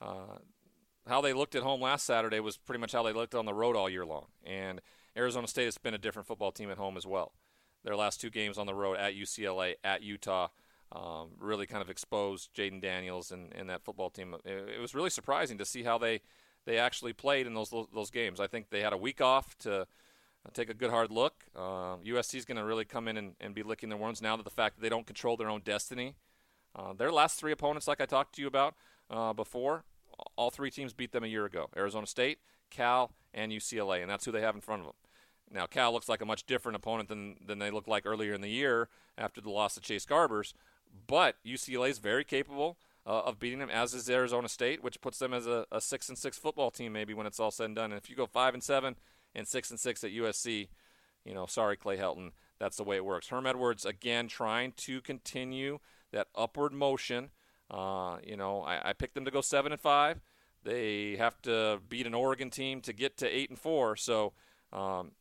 Uh, 0.00 0.38
how 1.06 1.20
they 1.20 1.32
looked 1.32 1.54
at 1.54 1.62
home 1.62 1.80
last 1.80 2.04
Saturday 2.04 2.40
was 2.40 2.56
pretty 2.56 2.80
much 2.80 2.92
how 2.92 3.02
they 3.02 3.12
looked 3.12 3.34
on 3.34 3.46
the 3.46 3.54
road 3.54 3.76
all 3.76 3.88
year 3.88 4.04
long. 4.04 4.26
And 4.44 4.80
Arizona 5.16 5.46
State 5.46 5.64
has 5.64 5.78
been 5.78 5.94
a 5.94 5.98
different 5.98 6.28
football 6.28 6.52
team 6.52 6.70
at 6.70 6.78
home 6.78 6.96
as 6.96 7.06
well. 7.06 7.32
Their 7.82 7.96
last 7.96 8.20
two 8.20 8.30
games 8.30 8.58
on 8.58 8.66
the 8.66 8.74
road 8.74 8.98
at 8.98 9.14
UCLA, 9.14 9.74
at 9.82 10.02
Utah, 10.02 10.48
um, 10.92 11.30
really 11.38 11.66
kind 11.66 11.82
of 11.82 11.90
exposed 11.90 12.54
Jayden 12.54 12.80
Daniels 12.80 13.30
and, 13.30 13.52
and 13.54 13.68
that 13.70 13.84
football 13.84 14.10
team. 14.10 14.34
It, 14.44 14.70
it, 14.76 14.80
was 14.80 14.94
really 14.94 15.10
surprising 15.10 15.58
to 15.58 15.64
see 15.64 15.84
how 15.84 15.98
they, 15.98 16.20
they 16.66 16.78
actually 16.78 17.12
played 17.12 17.46
in 17.46 17.54
those 17.54 17.72
those 17.94 18.10
games. 18.10 18.40
I 18.40 18.46
think 18.46 18.70
they 18.70 18.80
had 18.80 18.92
a 18.92 18.96
week 18.96 19.20
off 19.20 19.56
to 19.58 19.86
take 20.52 20.70
a 20.70 20.74
good 20.74 20.90
hard 20.90 21.10
look. 21.10 21.44
Uh, 21.54 21.96
USC 22.04 22.36
is 22.36 22.44
going 22.44 22.56
to 22.56 22.64
really 22.64 22.84
come 22.84 23.08
in 23.08 23.16
and, 23.16 23.34
and, 23.40 23.54
be 23.54 23.62
licking 23.62 23.88
their 23.88 23.98
wounds 23.98 24.22
now 24.22 24.36
that 24.36 24.42
the 24.42 24.50
fact 24.50 24.76
that 24.76 24.82
they 24.82 24.88
don't 24.88 25.06
control 25.06 25.36
their 25.36 25.50
own 25.50 25.60
destiny. 25.64 26.16
Uh, 26.74 26.92
their 26.92 27.12
last 27.12 27.38
three 27.38 27.52
opponents, 27.52 27.86
like 27.86 28.00
I 28.00 28.06
talked 28.06 28.34
to 28.36 28.42
you 28.42 28.48
about 28.48 28.74
uh, 29.10 29.32
before, 29.32 29.84
all 30.36 30.50
three 30.50 30.70
teams 30.70 30.92
beat 30.92 31.12
them 31.12 31.24
a 31.24 31.26
year 31.26 31.44
ago 31.44 31.68
Arizona 31.76 32.06
State, 32.06 32.38
Cal, 32.70 33.12
and 33.34 33.52
UCLA, 33.52 34.02
and 34.02 34.10
that's 34.10 34.24
who 34.24 34.32
they 34.32 34.40
have 34.40 34.54
in 34.54 34.60
front 34.60 34.80
of 34.80 34.86
them. 34.86 34.94
Now, 35.52 35.66
Cal 35.66 35.92
looks 35.92 36.08
like 36.08 36.22
a 36.22 36.26
much 36.26 36.46
different 36.46 36.76
opponent 36.76 37.08
than, 37.08 37.36
than 37.44 37.58
they 37.58 37.70
looked 37.70 37.88
like 37.88 38.06
earlier 38.06 38.32
in 38.32 38.40
the 38.40 38.50
year 38.50 38.88
after 39.18 39.40
the 39.40 39.50
loss 39.50 39.76
of 39.76 39.82
Chase 39.82 40.06
Garbers, 40.06 40.52
but 41.06 41.36
UCLA 41.46 41.90
is 41.90 41.98
very 41.98 42.24
capable 42.24 42.78
uh, 43.06 43.22
of 43.22 43.38
beating 43.38 43.58
them, 43.58 43.70
as 43.70 43.94
is 43.94 44.08
Arizona 44.08 44.48
State, 44.48 44.82
which 44.82 45.00
puts 45.00 45.18
them 45.18 45.32
as 45.32 45.46
a, 45.46 45.66
a 45.72 45.80
six 45.80 46.08
and 46.08 46.18
six 46.18 46.38
football 46.38 46.70
team 46.70 46.92
maybe 46.92 47.14
when 47.14 47.26
it's 47.26 47.40
all 47.40 47.50
said 47.50 47.66
and 47.66 47.76
done. 47.76 47.92
And 47.92 48.00
if 48.00 48.08
you 48.10 48.16
go 48.16 48.26
five 48.26 48.54
and 48.54 48.62
seven, 48.62 48.96
and 49.34 49.46
six 49.46 49.70
and 49.70 49.78
six 49.78 50.02
at 50.04 50.10
USC. 50.10 50.68
You 51.24 51.34
know, 51.34 51.46
sorry, 51.46 51.76
Clay 51.76 51.96
Helton. 51.96 52.32
That's 52.58 52.76
the 52.76 52.84
way 52.84 52.96
it 52.96 53.04
works. 53.04 53.28
Herm 53.28 53.46
Edwards 53.46 53.84
again 53.84 54.28
trying 54.28 54.72
to 54.78 55.00
continue 55.00 55.78
that 56.12 56.28
upward 56.34 56.72
motion. 56.72 57.30
Uh, 57.70 58.18
you 58.24 58.36
know, 58.36 58.62
I, 58.62 58.90
I 58.90 58.92
picked 58.92 59.14
them 59.14 59.24
to 59.24 59.30
go 59.30 59.40
seven 59.40 59.72
and 59.72 59.80
five. 59.80 60.20
They 60.62 61.16
have 61.16 61.40
to 61.42 61.80
beat 61.88 62.06
an 62.06 62.14
Oregon 62.14 62.50
team 62.50 62.80
to 62.82 62.92
get 62.92 63.16
to 63.18 63.26
eight 63.26 63.48
and 63.48 63.58
four. 63.58 63.96
So, 63.96 64.32
um, 64.72 65.12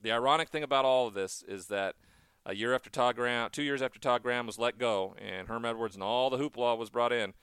the 0.00 0.12
ironic 0.12 0.48
thing 0.48 0.62
about 0.62 0.84
all 0.84 1.06
of 1.06 1.14
this 1.14 1.42
is 1.46 1.66
that 1.66 1.96
a 2.46 2.54
year 2.54 2.74
after 2.74 2.90
Todd 2.90 3.16
Graham, 3.16 3.50
two 3.50 3.62
years 3.62 3.82
after 3.82 3.98
Todd 3.98 4.22
Graham 4.22 4.46
was 4.46 4.58
let 4.58 4.78
go, 4.78 5.14
and 5.18 5.48
Herm 5.48 5.64
Edwards 5.64 5.94
and 5.94 6.02
all 6.02 6.30
the 6.30 6.36
hoopla 6.36 6.76
was 6.76 6.90
brought 6.90 7.12
in, 7.12 7.34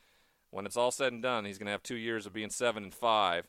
when 0.51 0.65
it's 0.65 0.77
all 0.77 0.91
said 0.91 1.13
and 1.13 1.21
done, 1.21 1.45
he's 1.45 1.57
going 1.57 1.65
to 1.65 1.71
have 1.71 1.83
two 1.83 1.95
years 1.95 2.25
of 2.25 2.33
being 2.33 2.49
seven 2.49 2.83
and 2.83 2.93
five. 2.93 3.47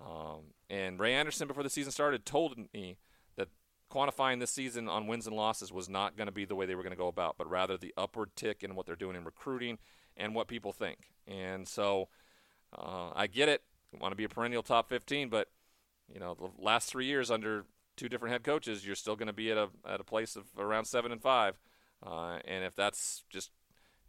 Um, 0.00 0.52
and 0.70 0.98
Ray 0.98 1.14
Anderson, 1.14 1.48
before 1.48 1.62
the 1.62 1.70
season 1.70 1.92
started, 1.92 2.24
told 2.24 2.56
me 2.72 2.98
that 3.36 3.48
quantifying 3.92 4.40
this 4.40 4.50
season 4.50 4.88
on 4.88 5.06
wins 5.06 5.26
and 5.26 5.36
losses 5.36 5.72
was 5.72 5.88
not 5.88 6.16
going 6.16 6.26
to 6.26 6.32
be 6.32 6.44
the 6.44 6.54
way 6.54 6.66
they 6.66 6.74
were 6.74 6.82
going 6.82 6.92
to 6.92 6.96
go 6.96 7.08
about, 7.08 7.36
but 7.36 7.50
rather 7.50 7.76
the 7.76 7.92
upward 7.96 8.30
tick 8.36 8.62
in 8.62 8.74
what 8.74 8.86
they're 8.86 8.96
doing 8.96 9.16
in 9.16 9.24
recruiting 9.24 9.78
and 10.16 10.34
what 10.34 10.48
people 10.48 10.72
think. 10.72 11.10
And 11.26 11.66
so 11.66 12.08
uh, 12.76 13.10
I 13.14 13.26
get 13.26 13.48
it. 13.48 13.62
Want 13.98 14.12
to 14.12 14.16
be 14.16 14.24
a 14.24 14.28
perennial 14.28 14.62
top 14.62 14.88
15, 14.88 15.28
but 15.28 15.48
you 16.12 16.20
know 16.20 16.34
the 16.34 16.50
last 16.62 16.88
three 16.88 17.06
years 17.06 17.30
under 17.30 17.64
two 17.96 18.08
different 18.08 18.32
head 18.32 18.44
coaches, 18.44 18.86
you're 18.86 18.94
still 18.94 19.16
going 19.16 19.26
to 19.26 19.32
be 19.32 19.50
at 19.50 19.58
a 19.58 19.68
at 19.86 20.00
a 20.00 20.04
place 20.04 20.36
of 20.36 20.44
around 20.58 20.84
seven 20.84 21.12
and 21.12 21.20
five. 21.20 21.58
Uh, 22.04 22.38
and 22.44 22.64
if 22.64 22.76
that's 22.76 23.24
just 23.30 23.50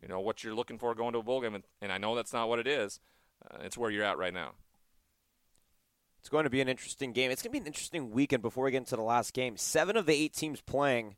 you 0.01 0.07
know 0.07 0.19
what 0.19 0.43
you're 0.43 0.55
looking 0.55 0.77
for 0.77 0.93
going 0.93 1.13
to 1.13 1.19
a 1.19 1.23
bowl 1.23 1.41
game, 1.41 1.55
and, 1.55 1.63
and 1.81 1.91
I 1.91 1.97
know 1.97 2.15
that's 2.15 2.33
not 2.33 2.49
what 2.49 2.59
it 2.59 2.67
is, 2.67 2.99
uh, 3.49 3.57
it's 3.61 3.77
where 3.77 3.89
you're 3.89 4.03
at 4.03 4.17
right 4.17 4.33
now. 4.33 4.51
It's 6.19 6.29
going 6.29 6.43
to 6.43 6.49
be 6.49 6.61
an 6.61 6.67
interesting 6.67 7.13
game. 7.13 7.31
It's 7.31 7.41
going 7.41 7.51
to 7.51 7.59
be 7.59 7.61
an 7.61 7.67
interesting 7.67 8.11
weekend 8.11 8.41
before 8.41 8.65
we 8.65 8.71
get 8.71 8.79
into 8.79 8.97
the 8.97 9.01
last 9.01 9.33
game. 9.33 9.55
Seven 9.55 9.95
of 9.95 10.05
the 10.05 10.13
eight 10.13 10.33
teams 10.33 10.59
playing 10.61 11.15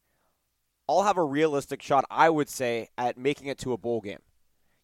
all 0.88 1.03
have 1.03 1.17
a 1.17 1.23
realistic 1.23 1.81
shot, 1.81 2.05
I 2.11 2.29
would 2.29 2.49
say, 2.49 2.89
at 2.97 3.17
making 3.17 3.47
it 3.47 3.57
to 3.59 3.73
a 3.73 3.77
bowl 3.77 4.01
game. 4.01 4.19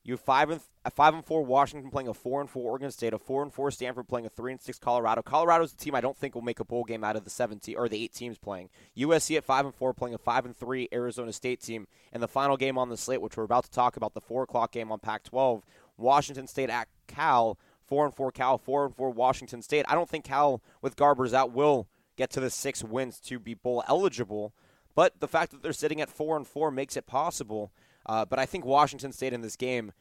You 0.06 0.14
have 0.14 0.22
five 0.22 0.52
and 0.52 0.62
uh, 0.86 0.92
five 0.92 1.16
and 1.16 1.26
four 1.26 1.44
Washington 1.44 1.90
playing 1.90 2.08
a 2.08 2.14
four 2.14 2.40
and 2.40 2.48
four 2.48 2.70
Oregon 2.70 2.92
State, 2.92 3.14
a 3.14 3.18
four 3.18 3.42
and 3.42 3.52
four 3.52 3.72
Stanford 3.72 4.08
playing 4.08 4.28
a 4.28 4.30
three 4.30 4.52
and 4.52 4.62
six 4.62 4.78
Colorado. 4.78 5.24
Colorado's 5.24 5.74
a 5.74 5.78
team 5.78 5.96
I 5.96 6.02
don't 6.02 6.16
think 6.16 6.36
will 6.36 6.44
make 6.44 6.60
a 6.60 6.64
bowl 6.64 6.84
game 6.84 7.04
out 7.04 7.16
of 7.16 7.24
the 7.24 7.32
seventeen 7.32 7.76
or 7.76 7.90
the 7.90 8.04
eight 8.04 8.14
teams 8.14 8.38
playing. 8.38 8.70
USC 8.96 9.36
at 9.36 9.44
five 9.44 9.66
and 9.66 9.74
four 9.74 9.96
playing 9.96 10.14
a 10.14 10.20
five 10.20 10.46
and 10.46 10.56
three 10.56 10.88
Arizona 10.94 11.34
State 11.34 11.60
team, 11.60 11.88
and 12.14 12.22
the 12.22 12.28
final 12.28 12.56
game 12.56 12.78
on 12.78 12.90
the 12.90 12.98
slate, 12.98 13.20
which 13.20 13.36
we're 13.36 13.44
about 13.44 13.64
to 13.64 13.72
talk 13.72 13.98
about, 13.98 14.14
the 14.14 14.22
four 14.22 14.44
o'clock 14.44 14.72
game 14.72 14.92
on 14.92 15.00
Pac-12, 15.00 15.64
Washington 15.98 16.46
State 16.46 16.70
at 16.70 16.88
Cal, 17.08 17.58
four 17.88 18.06
and 18.06 18.14
four 18.14 18.32
Cal, 18.32 18.60
four 18.60 18.86
and 18.86 18.96
four 18.96 19.10
Washington 19.10 19.64
State. 19.64 19.86
I 19.90 19.96
don't 19.96 20.08
think 20.08 20.26
Cal 20.26 20.62
with 20.84 20.96
Garbers 20.96 21.34
out 21.34 21.52
will 21.52 21.88
get 22.16 22.30
to 22.30 22.40
the 22.40 22.52
six 22.52 22.84
wins 22.84 23.20
to 23.22 23.40
be 23.40 23.56
bowl 23.56 23.84
eligible, 23.88 24.54
but 24.94 25.20
the 25.20 25.28
fact 25.28 25.52
that 25.52 25.64
they're 25.64 25.74
sitting 25.74 26.00
at 26.00 26.12
four 26.12 26.38
and 26.38 26.46
four 26.46 26.70
makes 26.70 26.96
it 26.96 27.08
possible. 27.08 27.72
Uh, 28.06 28.26
but 28.26 28.40
I 28.40 28.46
think 28.46 28.66
Washington 28.66 29.12
State 29.12 29.34
in 29.34 29.42
this 29.42 29.56
game, 29.56 29.92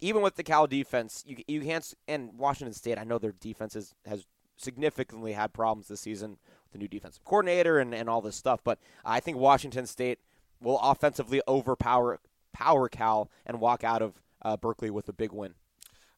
even 0.00 0.22
with 0.22 0.36
the 0.36 0.42
Cal 0.42 0.66
defense, 0.66 1.24
you 1.26 1.36
you 1.46 1.60
can't. 1.62 1.94
And 2.06 2.38
Washington 2.38 2.74
State, 2.74 2.98
I 2.98 3.04
know 3.04 3.18
their 3.18 3.32
defense 3.32 3.76
is, 3.76 3.94
has 4.06 4.26
significantly 4.56 5.32
had 5.32 5.52
problems 5.52 5.88
this 5.88 6.00
season 6.00 6.30
with 6.64 6.72
the 6.72 6.78
new 6.78 6.88
defensive 6.88 7.24
coordinator 7.24 7.78
and, 7.78 7.94
and 7.94 8.08
all 8.08 8.20
this 8.20 8.36
stuff. 8.36 8.60
But 8.62 8.78
I 9.04 9.20
think 9.20 9.36
Washington 9.36 9.86
State 9.86 10.18
will 10.60 10.78
offensively 10.80 11.40
overpower 11.48 12.20
power 12.52 12.88
Cal 12.88 13.30
and 13.46 13.60
walk 13.60 13.84
out 13.84 14.02
of 14.02 14.22
uh, 14.42 14.56
Berkeley 14.56 14.90
with 14.90 15.08
a 15.08 15.12
big 15.12 15.32
win. 15.32 15.54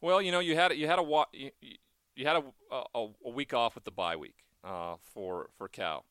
Well, 0.01 0.21
you 0.21 0.31
know, 0.31 0.41
you 0.41 0.55
had 0.55 0.73
you 0.73 0.87
had 0.87 0.99
a 0.99 1.25
you, 1.33 1.51
you 2.15 2.27
had 2.27 2.37
a, 2.37 2.75
a, 2.95 3.09
a 3.25 3.31
week 3.31 3.55
off 3.55 3.75
with 3.75 3.85
the 3.85 3.91
bye 3.91 4.17
week 4.17 4.45
uh, 4.65 4.97
for 5.01 5.51
for 5.57 5.69
Cal. 5.69 6.05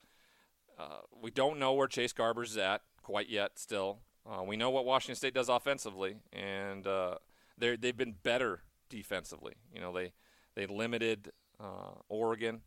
Uh, 0.77 0.99
we 1.21 1.31
don't 1.31 1.57
know 1.57 1.73
where 1.73 1.87
Chase 1.87 2.13
Garbers 2.13 2.47
is 2.47 2.57
at 2.57 2.81
quite 3.01 3.29
yet. 3.29 3.57
Still, 3.57 3.99
uh, 4.29 4.43
we 4.43 4.57
know 4.57 4.69
what 4.69 4.85
Washington 4.85 5.15
State 5.15 5.33
does 5.33 5.49
offensively, 5.49 6.17
and 6.33 6.87
uh, 6.87 7.15
they 7.57 7.75
they've 7.75 7.97
been 7.97 8.15
better 8.23 8.61
defensively. 8.89 9.53
You 9.73 9.81
know, 9.81 9.93
they 9.93 10.13
they 10.55 10.65
limited 10.65 11.31
uh, 11.59 11.99
Oregon, 12.09 12.61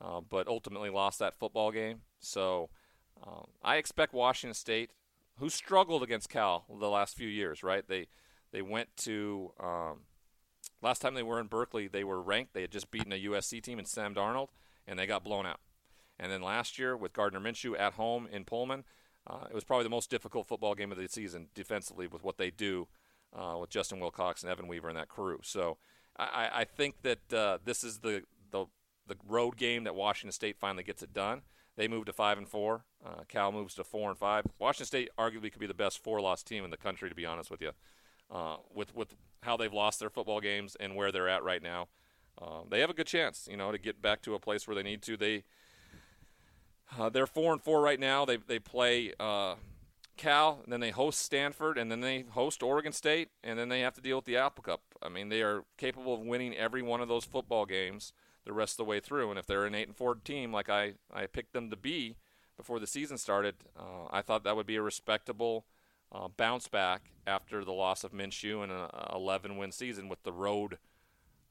uh, 0.00 0.20
but 0.28 0.48
ultimately 0.48 0.90
lost 0.90 1.18
that 1.20 1.34
football 1.34 1.70
game. 1.70 2.00
So 2.18 2.70
um, 3.24 3.46
I 3.62 3.76
expect 3.76 4.12
Washington 4.12 4.54
State, 4.54 4.90
who 5.38 5.48
struggled 5.48 6.02
against 6.02 6.28
Cal 6.28 6.64
the 6.68 6.88
last 6.88 7.16
few 7.16 7.28
years, 7.28 7.62
right? 7.62 7.86
They 7.86 8.06
they 8.52 8.62
went 8.62 8.96
to 8.98 9.52
um, 9.60 10.00
last 10.82 11.00
time 11.00 11.14
they 11.14 11.22
were 11.22 11.40
in 11.40 11.46
Berkeley, 11.46 11.88
they 11.88 12.04
were 12.04 12.20
ranked. 12.20 12.54
They 12.54 12.62
had 12.62 12.72
just 12.72 12.90
beaten 12.90 13.12
a 13.12 13.24
USC 13.24 13.62
team 13.62 13.78
in 13.78 13.84
Sam 13.84 14.14
Darnold, 14.14 14.48
and 14.86 14.98
they 14.98 15.06
got 15.06 15.24
blown 15.24 15.46
out. 15.46 15.60
And 16.18 16.32
then 16.32 16.42
last 16.42 16.78
year 16.78 16.96
with 16.96 17.12
Gardner 17.12 17.40
Minshew 17.40 17.78
at 17.78 17.94
home 17.94 18.26
in 18.30 18.44
Pullman, 18.44 18.84
uh, 19.26 19.46
it 19.50 19.54
was 19.54 19.64
probably 19.64 19.84
the 19.84 19.90
most 19.90 20.10
difficult 20.10 20.46
football 20.46 20.74
game 20.74 20.92
of 20.92 20.98
the 20.98 21.08
season 21.08 21.48
defensively 21.54 22.06
with 22.06 22.22
what 22.22 22.36
they 22.36 22.50
do 22.50 22.88
uh, 23.34 23.56
with 23.60 23.70
Justin 23.70 24.00
Wilcox 24.00 24.42
and 24.42 24.50
Evan 24.50 24.68
Weaver 24.68 24.88
and 24.88 24.96
that 24.96 25.08
crew. 25.08 25.40
So 25.42 25.78
I, 26.18 26.48
I 26.52 26.64
think 26.64 27.02
that 27.02 27.32
uh, 27.32 27.58
this 27.64 27.84
is 27.84 27.98
the, 27.98 28.22
the 28.50 28.66
the 29.06 29.16
road 29.28 29.56
game 29.56 29.84
that 29.84 29.94
Washington 29.94 30.32
State 30.32 30.56
finally 30.58 30.82
gets 30.82 31.02
it 31.02 31.12
done. 31.12 31.42
They 31.76 31.88
move 31.88 32.06
to 32.06 32.12
five 32.12 32.38
and 32.38 32.48
four. 32.48 32.84
Uh, 33.04 33.22
Cal 33.28 33.52
moves 33.52 33.74
to 33.74 33.84
four 33.84 34.08
and 34.08 34.18
five. 34.18 34.44
Washington 34.58 34.86
State 34.86 35.10
arguably 35.18 35.52
could 35.52 35.60
be 35.60 35.66
the 35.66 35.74
best 35.74 36.02
four-loss 36.02 36.42
team 36.42 36.64
in 36.64 36.70
the 36.70 36.76
country, 36.76 37.08
to 37.08 37.14
be 37.14 37.26
honest 37.26 37.50
with 37.50 37.60
you, 37.60 37.72
uh, 38.30 38.56
with 38.74 38.94
with 38.94 39.14
how 39.42 39.56
they've 39.56 39.72
lost 39.72 40.00
their 40.00 40.10
football 40.10 40.40
games 40.40 40.76
and 40.80 40.96
where 40.96 41.12
they're 41.12 41.28
at 41.28 41.44
right 41.44 41.62
now. 41.62 41.88
Uh, 42.40 42.60
they 42.68 42.80
have 42.80 42.90
a 42.90 42.94
good 42.94 43.06
chance, 43.06 43.48
you 43.50 43.56
know, 43.56 43.72
to 43.72 43.78
get 43.78 44.02
back 44.02 44.22
to 44.22 44.34
a 44.34 44.38
place 44.40 44.66
where 44.66 44.74
they 44.74 44.82
need 44.82 45.02
to. 45.02 45.16
They 45.16 45.44
uh, 46.98 47.08
they're 47.08 47.26
four 47.26 47.52
and 47.52 47.62
four 47.62 47.80
right 47.80 48.00
now. 48.00 48.24
They 48.24 48.36
they 48.36 48.58
play 48.58 49.12
uh, 49.18 49.56
Cal, 50.16 50.60
and 50.64 50.72
then 50.72 50.80
they 50.80 50.90
host 50.90 51.20
Stanford, 51.20 51.78
and 51.78 51.90
then 51.90 52.00
they 52.00 52.24
host 52.30 52.62
Oregon 52.62 52.92
State, 52.92 53.28
and 53.42 53.58
then 53.58 53.68
they 53.68 53.80
have 53.80 53.94
to 53.94 54.00
deal 54.00 54.16
with 54.16 54.24
the 54.24 54.36
Apple 54.36 54.62
Cup. 54.62 54.82
I 55.02 55.08
mean, 55.08 55.28
they 55.28 55.42
are 55.42 55.64
capable 55.76 56.14
of 56.14 56.20
winning 56.20 56.54
every 56.54 56.82
one 56.82 57.00
of 57.00 57.08
those 57.08 57.24
football 57.24 57.66
games 57.66 58.12
the 58.44 58.52
rest 58.52 58.74
of 58.74 58.78
the 58.78 58.84
way 58.84 59.00
through. 59.00 59.30
And 59.30 59.38
if 59.38 59.46
they're 59.46 59.66
an 59.66 59.74
eight 59.74 59.88
and 59.88 59.96
four 59.96 60.14
team, 60.14 60.52
like 60.52 60.70
I 60.70 60.94
I 61.12 61.26
picked 61.26 61.52
them 61.52 61.70
to 61.70 61.76
be 61.76 62.16
before 62.56 62.78
the 62.78 62.86
season 62.86 63.18
started, 63.18 63.56
uh, 63.78 64.06
I 64.10 64.22
thought 64.22 64.44
that 64.44 64.56
would 64.56 64.66
be 64.66 64.76
a 64.76 64.82
respectable 64.82 65.66
uh, 66.12 66.28
bounce 66.28 66.68
back 66.68 67.10
after 67.26 67.64
the 67.64 67.72
loss 67.72 68.04
of 68.04 68.12
Minshew 68.12 68.62
and 68.62 68.72
an 68.72 68.88
11 69.12 69.56
win 69.56 69.72
season 69.72 70.08
with 70.08 70.22
the 70.22 70.32
road. 70.32 70.78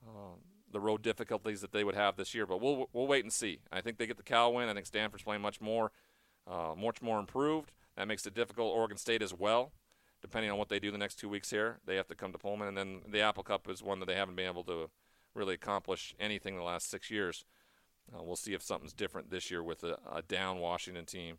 Um, 0.07 0.39
the 0.75 0.79
road 0.81 1.01
difficulties 1.01 1.61
that 1.61 1.71
they 1.71 1.85
would 1.85 1.95
have 1.95 2.17
this 2.17 2.35
year. 2.35 2.45
But 2.45 2.59
we'll 2.59 2.89
we'll 2.91 3.07
wait 3.07 3.23
and 3.23 3.31
see. 3.31 3.61
I 3.71 3.79
think 3.79 3.97
they 3.97 4.05
get 4.05 4.17
the 4.17 4.23
Cal 4.23 4.53
win. 4.53 4.67
I 4.67 4.73
think 4.73 4.85
Stanford's 4.85 5.23
playing 5.23 5.41
much 5.41 5.61
more, 5.61 5.93
uh, 6.45 6.75
much 6.77 7.01
more 7.01 7.17
improved. 7.17 7.71
That 7.95 8.09
makes 8.09 8.25
it 8.27 8.35
difficult. 8.35 8.75
Oregon 8.75 8.97
State 8.97 9.21
as 9.21 9.33
well, 9.33 9.71
depending 10.21 10.51
on 10.51 10.57
what 10.57 10.67
they 10.67 10.79
do 10.79 10.91
the 10.91 10.97
next 10.97 11.15
two 11.15 11.29
weeks 11.29 11.49
here. 11.49 11.79
They 11.85 11.95
have 11.95 12.07
to 12.09 12.15
come 12.15 12.33
to 12.33 12.37
Pullman, 12.37 12.67
and 12.67 12.77
then 12.77 13.01
the 13.07 13.21
Apple 13.21 13.43
Cup 13.43 13.69
is 13.69 13.81
one 13.81 14.01
that 14.01 14.07
they 14.07 14.15
haven't 14.15 14.35
been 14.35 14.47
able 14.47 14.65
to 14.65 14.89
really 15.33 15.53
accomplish 15.53 16.13
anything 16.19 16.55
in 16.55 16.59
the 16.59 16.65
last 16.65 16.89
six 16.89 17.09
years. 17.09 17.45
Uh, 18.13 18.21
we'll 18.21 18.35
see 18.35 18.53
if 18.53 18.61
something's 18.61 18.93
different 18.93 19.31
this 19.31 19.49
year 19.49 19.63
with 19.63 19.81
a, 19.83 19.97
a 20.13 20.21
down 20.21 20.59
Washington 20.59 21.05
team 21.05 21.37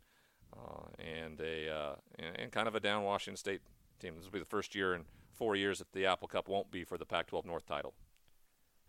uh, 0.55 0.87
and 0.99 1.41
a 1.43 1.71
uh, 1.71 1.95
and, 2.19 2.41
and 2.41 2.53
kind 2.53 2.69
of 2.69 2.75
a 2.75 2.81
down 2.81 3.05
Washington 3.05 3.37
State 3.37 3.61
team. 4.01 4.15
This 4.17 4.25
will 4.25 4.33
be 4.33 4.39
the 4.39 4.47
first 4.47 4.75
year 4.75 4.95
in 4.95 5.05
four 5.35 5.57
years 5.57 5.79
that 5.79 5.93
the 5.93 6.07
Apple 6.07 6.27
Cup 6.27 6.49
won't 6.49 6.71
be 6.71 6.85
for 6.85 6.97
the 6.97 7.05
Pac-12 7.05 7.45
North 7.45 7.67
title. 7.67 7.93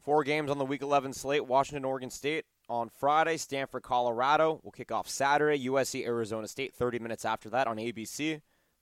Four 0.07 0.23
games 0.23 0.49
on 0.49 0.57
the 0.57 0.63
Week 0.63 0.81
11 0.81 1.11
slate 1.11 1.47
Washington, 1.47 1.83
Oregon 1.83 2.09
State 2.09 2.45
on 2.69 2.87
Friday, 2.87 3.35
Stanford, 3.35 3.83
Colorado 3.83 4.61
will 4.63 4.71
kick 4.71 4.89
off 4.89 5.09
Saturday, 5.09 5.67
USC, 5.67 6.05
Arizona 6.05 6.47
State 6.47 6.73
30 6.73 6.99
minutes 6.99 7.25
after 7.25 7.49
that 7.49 7.67
on 7.67 7.75
ABC. 7.75 8.39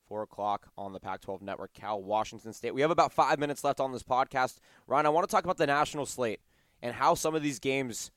4 0.07 0.21
o'clock 0.21 0.67
on 0.77 0.93
the 0.93 0.99
Pac 0.99 1.21
12 1.21 1.41
network, 1.41 1.73
Cal, 1.73 1.99
Washington 1.99 2.53
State. 2.53 2.75
We 2.75 2.81
have 2.81 2.91
about 2.91 3.11
five 3.11 3.39
minutes 3.39 3.63
left 3.63 3.79
on 3.79 3.91
this 3.91 4.03
podcast. 4.03 4.59
Ryan, 4.85 5.07
I 5.07 5.09
want 5.09 5.27
to 5.27 5.31
talk 5.31 5.43
about 5.43 5.57
the 5.57 5.65
national 5.65 6.05
slate 6.05 6.41
and 6.79 6.93
how 6.93 7.15
some 7.15 7.33
of 7.33 7.41
these 7.41 7.57
games 7.57 8.11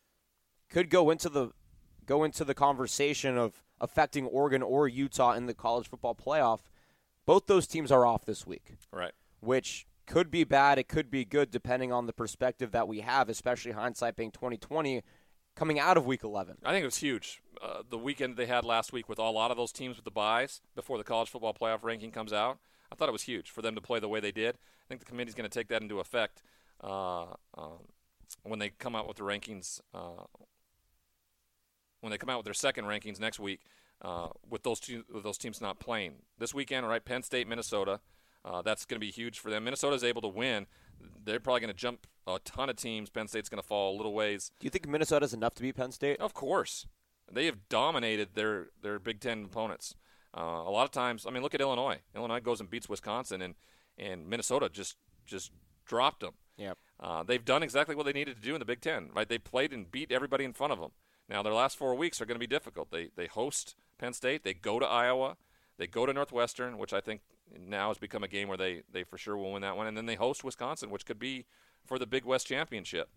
could 0.68 0.90
go 0.90 1.08
into 1.08 1.30
the 1.30 1.52
go 2.04 2.24
into 2.24 2.44
the 2.44 2.52
conversation 2.52 3.38
of 3.38 3.64
affecting 3.80 4.26
Oregon 4.26 4.60
or 4.60 4.86
Utah 4.86 5.32
in 5.32 5.46
the 5.46 5.54
college 5.54 5.88
football 5.88 6.14
playoff. 6.14 6.60
Both 7.24 7.46
those 7.46 7.66
teams 7.66 7.90
are 7.90 8.04
off 8.04 8.26
this 8.26 8.46
week. 8.46 8.76
Right. 8.92 9.12
Which 9.40 9.86
could 10.08 10.30
be 10.30 10.42
bad, 10.42 10.78
it 10.78 10.88
could 10.88 11.10
be 11.10 11.24
good 11.24 11.50
depending 11.50 11.92
on 11.92 12.06
the 12.06 12.12
perspective 12.12 12.72
that 12.72 12.88
we 12.88 13.00
have, 13.00 13.28
especially 13.28 13.72
hindsight 13.72 14.16
being 14.16 14.32
2020 14.32 15.02
coming 15.54 15.78
out 15.78 15.96
of 15.96 16.06
week 16.06 16.24
11. 16.24 16.58
I 16.64 16.72
think 16.72 16.82
it 16.82 16.86
was 16.86 16.96
huge. 16.96 17.40
Uh, 17.62 17.82
the 17.88 17.98
weekend 17.98 18.36
they 18.36 18.46
had 18.46 18.64
last 18.64 18.92
week 18.92 19.08
with 19.08 19.18
a 19.18 19.22
lot 19.22 19.50
of 19.50 19.56
those 19.56 19.72
teams 19.72 19.96
with 19.96 20.04
the 20.04 20.10
byes 20.10 20.60
before 20.74 20.98
the 20.98 21.04
college 21.04 21.28
football 21.28 21.52
playoff 21.52 21.82
ranking 21.82 22.10
comes 22.10 22.32
out. 22.32 22.58
I 22.90 22.94
thought 22.94 23.08
it 23.08 23.12
was 23.12 23.22
huge 23.22 23.50
for 23.50 23.60
them 23.60 23.74
to 23.74 23.80
play 23.80 24.00
the 24.00 24.08
way 24.08 24.20
they 24.20 24.32
did. 24.32 24.54
I 24.56 24.86
think 24.88 25.00
the 25.00 25.06
committee's 25.06 25.34
going 25.34 25.48
to 25.48 25.54
take 25.54 25.68
that 25.68 25.82
into 25.82 26.00
effect 26.00 26.42
uh, 26.82 27.24
um, 27.56 27.84
when 28.44 28.58
they 28.58 28.70
come 28.70 28.96
out 28.96 29.06
with 29.06 29.18
the 29.18 29.24
rankings. 29.24 29.80
Uh, 29.92 30.24
when 32.00 32.12
they 32.12 32.18
come 32.18 32.30
out 32.30 32.38
with 32.38 32.44
their 32.44 32.54
second 32.54 32.84
rankings 32.84 33.18
next 33.18 33.40
week, 33.40 33.60
uh, 34.02 34.28
with 34.48 34.62
those 34.62 34.78
two, 34.78 35.04
with 35.12 35.24
those 35.24 35.36
teams 35.36 35.60
not 35.60 35.80
playing 35.80 36.14
this 36.38 36.54
weekend, 36.54 36.86
right? 36.86 37.04
Penn 37.04 37.22
State, 37.22 37.48
Minnesota. 37.48 38.00
Uh, 38.44 38.62
that's 38.62 38.84
going 38.84 38.96
to 39.00 39.04
be 39.04 39.10
huge 39.10 39.38
for 39.38 39.50
them. 39.50 39.64
Minnesota's 39.64 40.04
able 40.04 40.22
to 40.22 40.28
win. 40.28 40.66
They're 41.24 41.40
probably 41.40 41.60
going 41.60 41.72
to 41.72 41.78
jump 41.78 42.06
a 42.26 42.38
ton 42.44 42.70
of 42.70 42.76
teams. 42.76 43.10
Penn 43.10 43.28
State's 43.28 43.48
going 43.48 43.60
to 43.60 43.66
fall 43.66 43.94
a 43.94 43.96
little 43.96 44.14
ways. 44.14 44.52
Do 44.58 44.64
you 44.64 44.70
think 44.70 44.88
Minnesota's 44.88 45.34
enough 45.34 45.54
to 45.54 45.62
beat 45.62 45.76
Penn 45.76 45.92
State? 45.92 46.20
Of 46.20 46.34
course. 46.34 46.86
They 47.30 47.46
have 47.46 47.68
dominated 47.68 48.30
their, 48.34 48.68
their 48.82 48.98
Big 48.98 49.20
Ten 49.20 49.44
opponents. 49.44 49.94
Uh, 50.36 50.62
a 50.66 50.70
lot 50.70 50.84
of 50.84 50.90
times, 50.90 51.26
I 51.26 51.30
mean, 51.30 51.42
look 51.42 51.54
at 51.54 51.60
Illinois. 51.60 51.98
Illinois 52.14 52.40
goes 52.40 52.60
and 52.60 52.70
beats 52.70 52.88
Wisconsin, 52.88 53.42
and, 53.42 53.54
and 53.96 54.28
Minnesota 54.28 54.68
just 54.68 54.96
just 55.26 55.52
dropped 55.86 56.20
them. 56.20 56.34
Yep. 56.56 56.78
Uh, 57.00 57.22
they've 57.22 57.44
done 57.44 57.62
exactly 57.62 57.94
what 57.94 58.06
they 58.06 58.12
needed 58.12 58.36
to 58.36 58.42
do 58.42 58.54
in 58.54 58.58
the 58.58 58.64
Big 58.64 58.80
Ten. 58.80 59.10
Right? 59.14 59.28
They 59.28 59.38
played 59.38 59.72
and 59.72 59.90
beat 59.90 60.10
everybody 60.10 60.44
in 60.44 60.52
front 60.52 60.72
of 60.72 60.80
them. 60.80 60.92
Now, 61.28 61.42
their 61.42 61.52
last 61.52 61.76
four 61.76 61.94
weeks 61.94 62.20
are 62.20 62.26
going 62.26 62.36
to 62.36 62.40
be 62.40 62.46
difficult. 62.46 62.90
They, 62.90 63.10
they 63.14 63.26
host 63.26 63.74
Penn 63.98 64.14
State, 64.14 64.44
they 64.44 64.54
go 64.54 64.78
to 64.78 64.86
Iowa, 64.86 65.36
they 65.76 65.86
go 65.86 66.06
to 66.06 66.12
Northwestern, 66.12 66.78
which 66.78 66.92
I 66.92 67.00
think 67.00 67.20
now 67.56 67.88
has 67.88 67.98
become 67.98 68.24
a 68.24 68.28
game 68.28 68.48
where 68.48 68.56
they, 68.56 68.82
they 68.92 69.04
for 69.04 69.18
sure 69.18 69.36
will 69.36 69.52
win 69.52 69.62
that 69.62 69.76
one, 69.76 69.86
and 69.86 69.96
then 69.96 70.06
they 70.06 70.14
host 70.14 70.44
Wisconsin, 70.44 70.90
which 70.90 71.06
could 71.06 71.18
be 71.18 71.46
for 71.84 71.98
the 71.98 72.06
Big 72.06 72.24
West 72.24 72.46
Championship, 72.46 73.10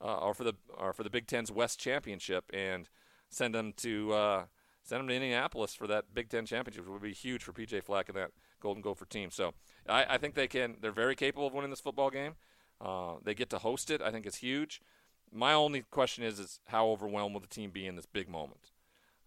uh, 0.00 0.18
or 0.18 0.34
for 0.34 0.44
the 0.44 0.54
or 0.76 0.92
for 0.92 1.02
the 1.02 1.10
Big 1.10 1.26
Ten's 1.26 1.50
West 1.50 1.78
Championship, 1.78 2.44
and 2.52 2.88
send 3.28 3.54
them 3.54 3.72
to 3.78 4.12
uh, 4.12 4.44
send 4.82 5.00
them 5.00 5.08
to 5.08 5.14
Indianapolis 5.14 5.74
for 5.74 5.86
that 5.86 6.14
Big 6.14 6.28
Ten 6.28 6.46
championship, 6.46 6.84
which 6.84 6.92
would 6.92 7.02
be 7.02 7.12
huge 7.12 7.42
for 7.42 7.52
PJ 7.52 7.82
Fleck 7.82 8.08
and 8.08 8.16
that 8.16 8.30
Golden 8.60 8.82
Gopher 8.82 9.06
team. 9.06 9.30
So 9.30 9.54
I, 9.88 10.06
I 10.10 10.18
think 10.18 10.34
they 10.34 10.48
can. 10.48 10.76
They're 10.80 10.92
very 10.92 11.16
capable 11.16 11.46
of 11.46 11.54
winning 11.54 11.70
this 11.70 11.80
football 11.80 12.10
game. 12.10 12.34
Uh, 12.80 13.14
they 13.22 13.34
get 13.34 13.50
to 13.50 13.58
host 13.58 13.90
it. 13.90 14.02
I 14.02 14.10
think 14.10 14.26
it's 14.26 14.38
huge. 14.38 14.80
My 15.32 15.52
only 15.52 15.82
question 15.90 16.22
is, 16.22 16.38
is 16.38 16.60
how 16.66 16.86
overwhelmed 16.88 17.34
will 17.34 17.40
the 17.40 17.46
team 17.46 17.70
be 17.70 17.86
in 17.86 17.96
this 17.96 18.06
big 18.06 18.28
moment? 18.28 18.72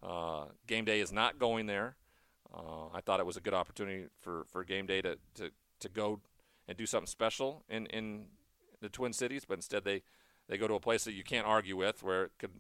Uh, 0.02 0.46
game 0.68 0.86
day 0.86 1.00
is 1.00 1.12
not 1.12 1.40
going 1.40 1.66
there. 1.66 1.96
Uh, 2.54 2.88
I 2.94 3.02
thought 3.02 3.20
it 3.20 3.26
was 3.26 3.38
a 3.38 3.42
good 3.42 3.54
opportunity 3.54 4.08
for, 4.22 4.46
for 4.52 4.64
game 4.64 4.86
day 4.86 5.02
to, 5.02 5.18
to, 5.36 5.52
to 5.80 5.90
go 5.90 6.20
and 6.68 6.78
do 6.78 6.86
something 6.86 7.08
special 7.08 7.64
in, 7.70 7.86
in 7.88 8.26
the 8.82 8.90
Twin 8.90 9.14
Cities, 9.14 9.44
but 9.48 9.56
instead 9.56 9.84
they, 9.84 10.04
they 10.48 10.58
go 10.58 10.68
to 10.68 10.76
a 10.76 10.80
place 10.80 11.04
that 11.04 11.14
you 11.14 11.24
can't 11.24 11.46
argue 11.46 11.76
with, 11.76 12.04
where 12.04 12.26
it 12.26 12.32
could 12.40 12.52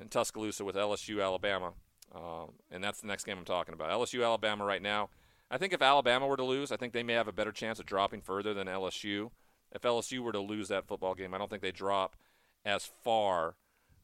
in 0.00 0.08
Tuscaloosa 0.08 0.64
with 0.64 0.74
LSU 0.74 1.22
Alabama, 1.22 1.72
um, 2.14 2.52
and 2.70 2.82
that's 2.82 3.00
the 3.00 3.06
next 3.06 3.24
game 3.24 3.38
I'm 3.38 3.44
talking 3.44 3.74
about. 3.74 3.90
LSU 3.90 4.24
Alabama 4.24 4.64
right 4.64 4.82
now. 4.82 5.08
I 5.50 5.58
think 5.58 5.72
if 5.72 5.82
Alabama 5.82 6.26
were 6.26 6.36
to 6.36 6.44
lose, 6.44 6.72
I 6.72 6.76
think 6.76 6.92
they 6.92 7.02
may 7.02 7.12
have 7.12 7.28
a 7.28 7.32
better 7.32 7.52
chance 7.52 7.78
of 7.78 7.86
dropping 7.86 8.22
further 8.22 8.54
than 8.54 8.66
LSU. 8.66 9.30
If 9.70 9.82
LSU 9.82 10.20
were 10.20 10.32
to 10.32 10.40
lose 10.40 10.68
that 10.68 10.86
football 10.86 11.14
game, 11.14 11.32
I 11.34 11.38
don't 11.38 11.48
think 11.48 11.62
they 11.62 11.70
drop 11.70 12.16
as 12.64 12.90
far 13.04 13.54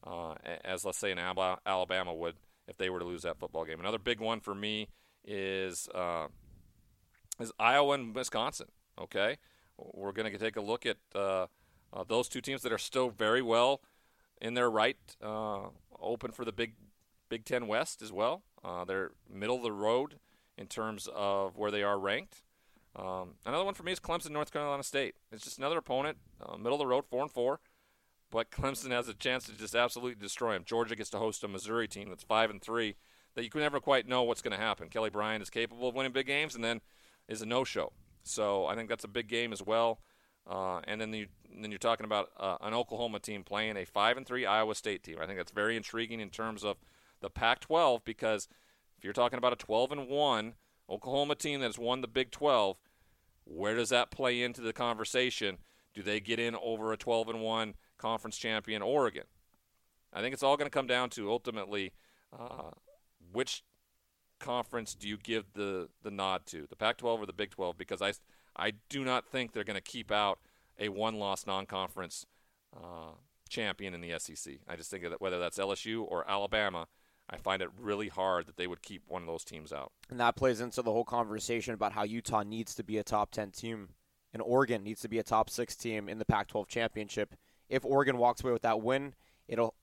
uh, 0.03 0.33
as 0.63 0.85
let's 0.85 0.97
say 0.97 1.11
an 1.11 1.19
Alabama 1.19 2.13
would 2.13 2.35
if 2.71 2.77
they 2.77 2.89
were 2.89 2.99
to 2.99 3.05
lose 3.05 3.21
that 3.21 3.37
football 3.37 3.65
game. 3.65 3.79
Another 3.79 3.99
big 3.99 4.19
one 4.19 4.39
for 4.39 4.55
me 4.55 4.87
is 5.23 5.87
uh, 5.93 6.27
is 7.39 7.51
Iowa 7.59 7.93
and 7.93 8.15
Wisconsin. 8.15 8.67
Okay, 8.99 9.37
we're 9.77 10.13
going 10.13 10.31
to 10.31 10.37
take 10.37 10.55
a 10.55 10.61
look 10.61 10.85
at 10.85 10.97
uh, 11.13 11.45
uh, 11.93 12.03
those 12.07 12.27
two 12.27 12.41
teams 12.41 12.63
that 12.63 12.71
are 12.71 12.79
still 12.79 13.09
very 13.09 13.41
well 13.41 13.81
in 14.41 14.55
their 14.55 14.71
right, 14.71 14.97
uh, 15.21 15.67
open 15.99 16.31
for 16.31 16.45
the 16.45 16.51
Big 16.51 16.73
Big 17.29 17.45
Ten 17.45 17.67
West 17.67 18.01
as 18.01 18.11
well. 18.11 18.41
Uh, 18.63 18.85
they're 18.85 19.11
middle 19.29 19.57
of 19.57 19.63
the 19.63 19.71
road 19.71 20.15
in 20.57 20.67
terms 20.67 21.07
of 21.13 21.57
where 21.57 21.71
they 21.71 21.83
are 21.83 21.99
ranked. 21.99 22.43
Um, 22.95 23.35
another 23.45 23.63
one 23.63 23.73
for 23.73 23.83
me 23.83 23.91
is 23.91 23.99
Clemson, 23.99 24.31
North 24.31 24.51
Carolina 24.51 24.83
State. 24.83 25.15
It's 25.31 25.43
just 25.43 25.57
another 25.57 25.77
opponent, 25.77 26.17
uh, 26.41 26.57
middle 26.57 26.73
of 26.73 26.79
the 26.79 26.87
road, 26.87 27.05
four 27.09 27.21
and 27.21 27.31
four, 27.31 27.59
but 28.31 28.49
Clemson 28.49 28.91
has 28.91 29.07
a 29.07 29.13
chance 29.13 29.45
to 29.45 29.53
just 29.53 29.75
absolutely 29.75 30.15
destroy 30.15 30.53
them. 30.53 30.63
Georgia 30.65 30.95
gets 30.95 31.09
to 31.11 31.19
host 31.19 31.43
a 31.43 31.47
Missouri 31.47 31.87
team 31.87 32.09
that's 32.09 32.23
five 32.23 32.49
and 32.49 32.61
three 32.61 32.95
that 33.35 33.43
you 33.43 33.49
can 33.49 33.61
never 33.61 33.79
quite 33.79 34.07
know 34.07 34.23
what's 34.23 34.41
going 34.41 34.57
to 34.57 34.57
happen. 34.57 34.89
Kelly 34.89 35.09
Bryant 35.09 35.41
is 35.41 35.49
capable 35.49 35.87
of 35.89 35.95
winning 35.95 36.11
big 36.11 36.27
games, 36.27 36.55
and 36.55 36.63
then 36.63 36.81
is 37.27 37.41
a 37.41 37.45
no-show. 37.45 37.93
So 38.23 38.65
I 38.65 38.75
think 38.75 38.89
that's 38.89 39.03
a 39.03 39.09
big 39.09 39.27
game 39.27 39.53
as 39.53 39.61
well. 39.61 39.99
Uh, 40.49 40.79
and 40.85 40.99
then 40.99 41.13
you 41.13 41.27
then 41.61 41.69
you're 41.69 41.77
talking 41.77 42.05
about 42.05 42.29
uh, 42.39 42.57
an 42.61 42.73
Oklahoma 42.73 43.19
team 43.19 43.43
playing 43.43 43.77
a 43.77 43.85
five 43.85 44.17
and 44.17 44.25
three 44.25 44.45
Iowa 44.45 44.73
State 44.73 45.03
team. 45.03 45.17
I 45.21 45.25
think 45.25 45.37
that's 45.37 45.51
very 45.51 45.75
intriguing 45.77 46.19
in 46.19 46.29
terms 46.29 46.63
of 46.63 46.77
the 47.19 47.29
Pac-12 47.29 48.03
because 48.03 48.47
if 48.97 49.03
you're 49.03 49.13
talking 49.13 49.37
about 49.37 49.53
a 49.53 49.57
12 49.57 49.91
and 49.91 50.07
one 50.07 50.53
Oklahoma 50.89 51.35
team 51.35 51.59
that 51.59 51.67
has 51.67 51.77
won 51.77 52.01
the 52.01 52.07
Big 52.07 52.31
12, 52.31 52.77
where 53.45 53.75
does 53.75 53.89
that 53.89 54.11
play 54.11 54.41
into 54.41 54.61
the 54.61 54.73
conversation? 54.73 55.57
Do 55.93 56.01
they 56.01 56.19
get 56.19 56.39
in 56.39 56.55
over 56.55 56.91
a 56.91 56.97
12 56.97 57.29
and 57.29 57.41
one 57.41 57.75
conference 58.01 58.37
champion 58.37 58.81
Oregon? 58.81 59.23
I 60.13 60.21
think 60.21 60.33
it's 60.33 60.43
all 60.43 60.57
going 60.57 60.69
to 60.69 60.73
come 60.73 60.87
down 60.87 61.09
to 61.11 61.31
ultimately 61.31 61.93
uh, 62.37 62.71
which 63.31 63.63
conference 64.39 64.93
do 64.93 65.07
you 65.07 65.17
give 65.17 65.45
the, 65.53 65.87
the 66.03 66.11
nod 66.11 66.45
to, 66.47 66.65
the 66.69 66.75
Pac-12 66.75 67.19
or 67.19 67.25
the 67.25 67.33
Big 67.33 67.51
12? 67.51 67.77
Because 67.77 68.01
I, 68.01 68.13
I 68.57 68.73
do 68.89 69.03
not 69.03 69.25
think 69.27 69.53
they're 69.53 69.63
going 69.63 69.75
to 69.75 69.81
keep 69.81 70.11
out 70.11 70.39
a 70.79 70.89
one-loss 70.89 71.45
non-conference 71.45 72.25
uh, 72.75 73.11
champion 73.47 73.93
in 73.93 74.01
the 74.01 74.17
SEC. 74.17 74.55
I 74.67 74.75
just 74.75 74.89
think 74.89 75.03
that 75.03 75.21
whether 75.21 75.39
that's 75.39 75.59
LSU 75.59 76.03
or 76.05 76.29
Alabama, 76.29 76.87
I 77.29 77.37
find 77.37 77.61
it 77.61 77.69
really 77.79 78.09
hard 78.09 78.47
that 78.47 78.57
they 78.57 78.67
would 78.67 78.81
keep 78.81 79.03
one 79.07 79.21
of 79.21 79.27
those 79.27 79.45
teams 79.45 79.71
out. 79.71 79.91
And 80.09 80.19
that 80.19 80.35
plays 80.35 80.59
into 80.59 80.81
the 80.81 80.91
whole 80.91 81.05
conversation 81.05 81.73
about 81.73 81.93
how 81.93 82.03
Utah 82.03 82.43
needs 82.43 82.75
to 82.75 82.83
be 82.83 82.97
a 82.97 83.03
top 83.03 83.31
10 83.31 83.51
team 83.51 83.89
and 84.33 84.41
Oregon 84.41 84.83
needs 84.83 85.01
to 85.01 85.09
be 85.09 85.19
a 85.19 85.23
top 85.23 85.49
6 85.49 85.75
team 85.75 86.09
in 86.09 86.17
the 86.17 86.25
Pac-12 86.25 86.67
championship. 86.67 87.35
If 87.71 87.85
Oregon 87.85 88.17
walks 88.17 88.43
away 88.43 88.51
with 88.51 88.61
that 88.61 88.81
win, 88.81 89.15
it'll 89.47 89.73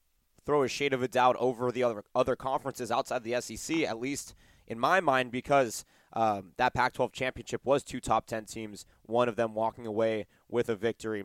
throw 0.44 0.62
a 0.62 0.68
shade 0.68 0.92
of 0.92 1.02
a 1.02 1.08
doubt 1.08 1.36
over 1.40 1.72
the 1.72 1.82
other 1.82 2.04
other 2.14 2.36
conferences 2.36 2.92
outside 2.92 3.24
the 3.24 3.40
SEC, 3.40 3.78
at 3.80 3.98
least 3.98 4.34
in 4.66 4.78
my 4.78 5.00
mind, 5.00 5.32
because 5.32 5.84
um, 6.12 6.52
that 6.58 6.74
Pac-12 6.74 7.12
championship 7.12 7.64
was 7.64 7.82
two 7.82 8.00
top 8.00 8.26
10 8.26 8.44
teams, 8.44 8.86
one 9.02 9.28
of 9.28 9.36
them 9.36 9.54
walking 9.54 9.86
away 9.86 10.26
with 10.48 10.68
a 10.68 10.76
victory. 10.76 11.24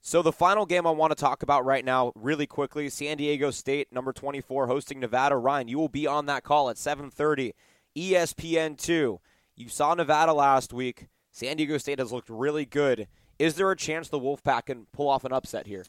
So 0.00 0.22
the 0.22 0.32
final 0.32 0.64
game 0.64 0.86
I 0.86 0.90
want 0.92 1.10
to 1.10 1.20
talk 1.20 1.42
about 1.42 1.64
right 1.64 1.84
now, 1.84 2.12
really 2.14 2.46
quickly, 2.46 2.88
San 2.88 3.16
Diego 3.16 3.50
State, 3.50 3.92
number 3.92 4.12
24, 4.12 4.68
hosting 4.68 5.00
Nevada. 5.00 5.36
Ryan, 5.36 5.68
you 5.68 5.78
will 5.78 5.88
be 5.88 6.06
on 6.06 6.26
that 6.26 6.44
call 6.44 6.70
at 6.70 6.76
7:30, 6.76 7.52
ESPN 7.96 8.76
two. 8.76 9.20
You 9.56 9.68
saw 9.68 9.94
Nevada 9.94 10.32
last 10.32 10.72
week. 10.72 11.08
San 11.32 11.56
Diego 11.56 11.78
State 11.78 11.98
has 11.98 12.12
looked 12.12 12.30
really 12.30 12.64
good. 12.64 13.08
Is 13.38 13.54
there 13.54 13.70
a 13.70 13.76
chance 13.76 14.08
the 14.08 14.18
Wolfpack 14.18 14.66
can 14.66 14.86
pull 14.92 15.08
off 15.08 15.24
an 15.24 15.32
upset 15.32 15.66
here? 15.66 15.84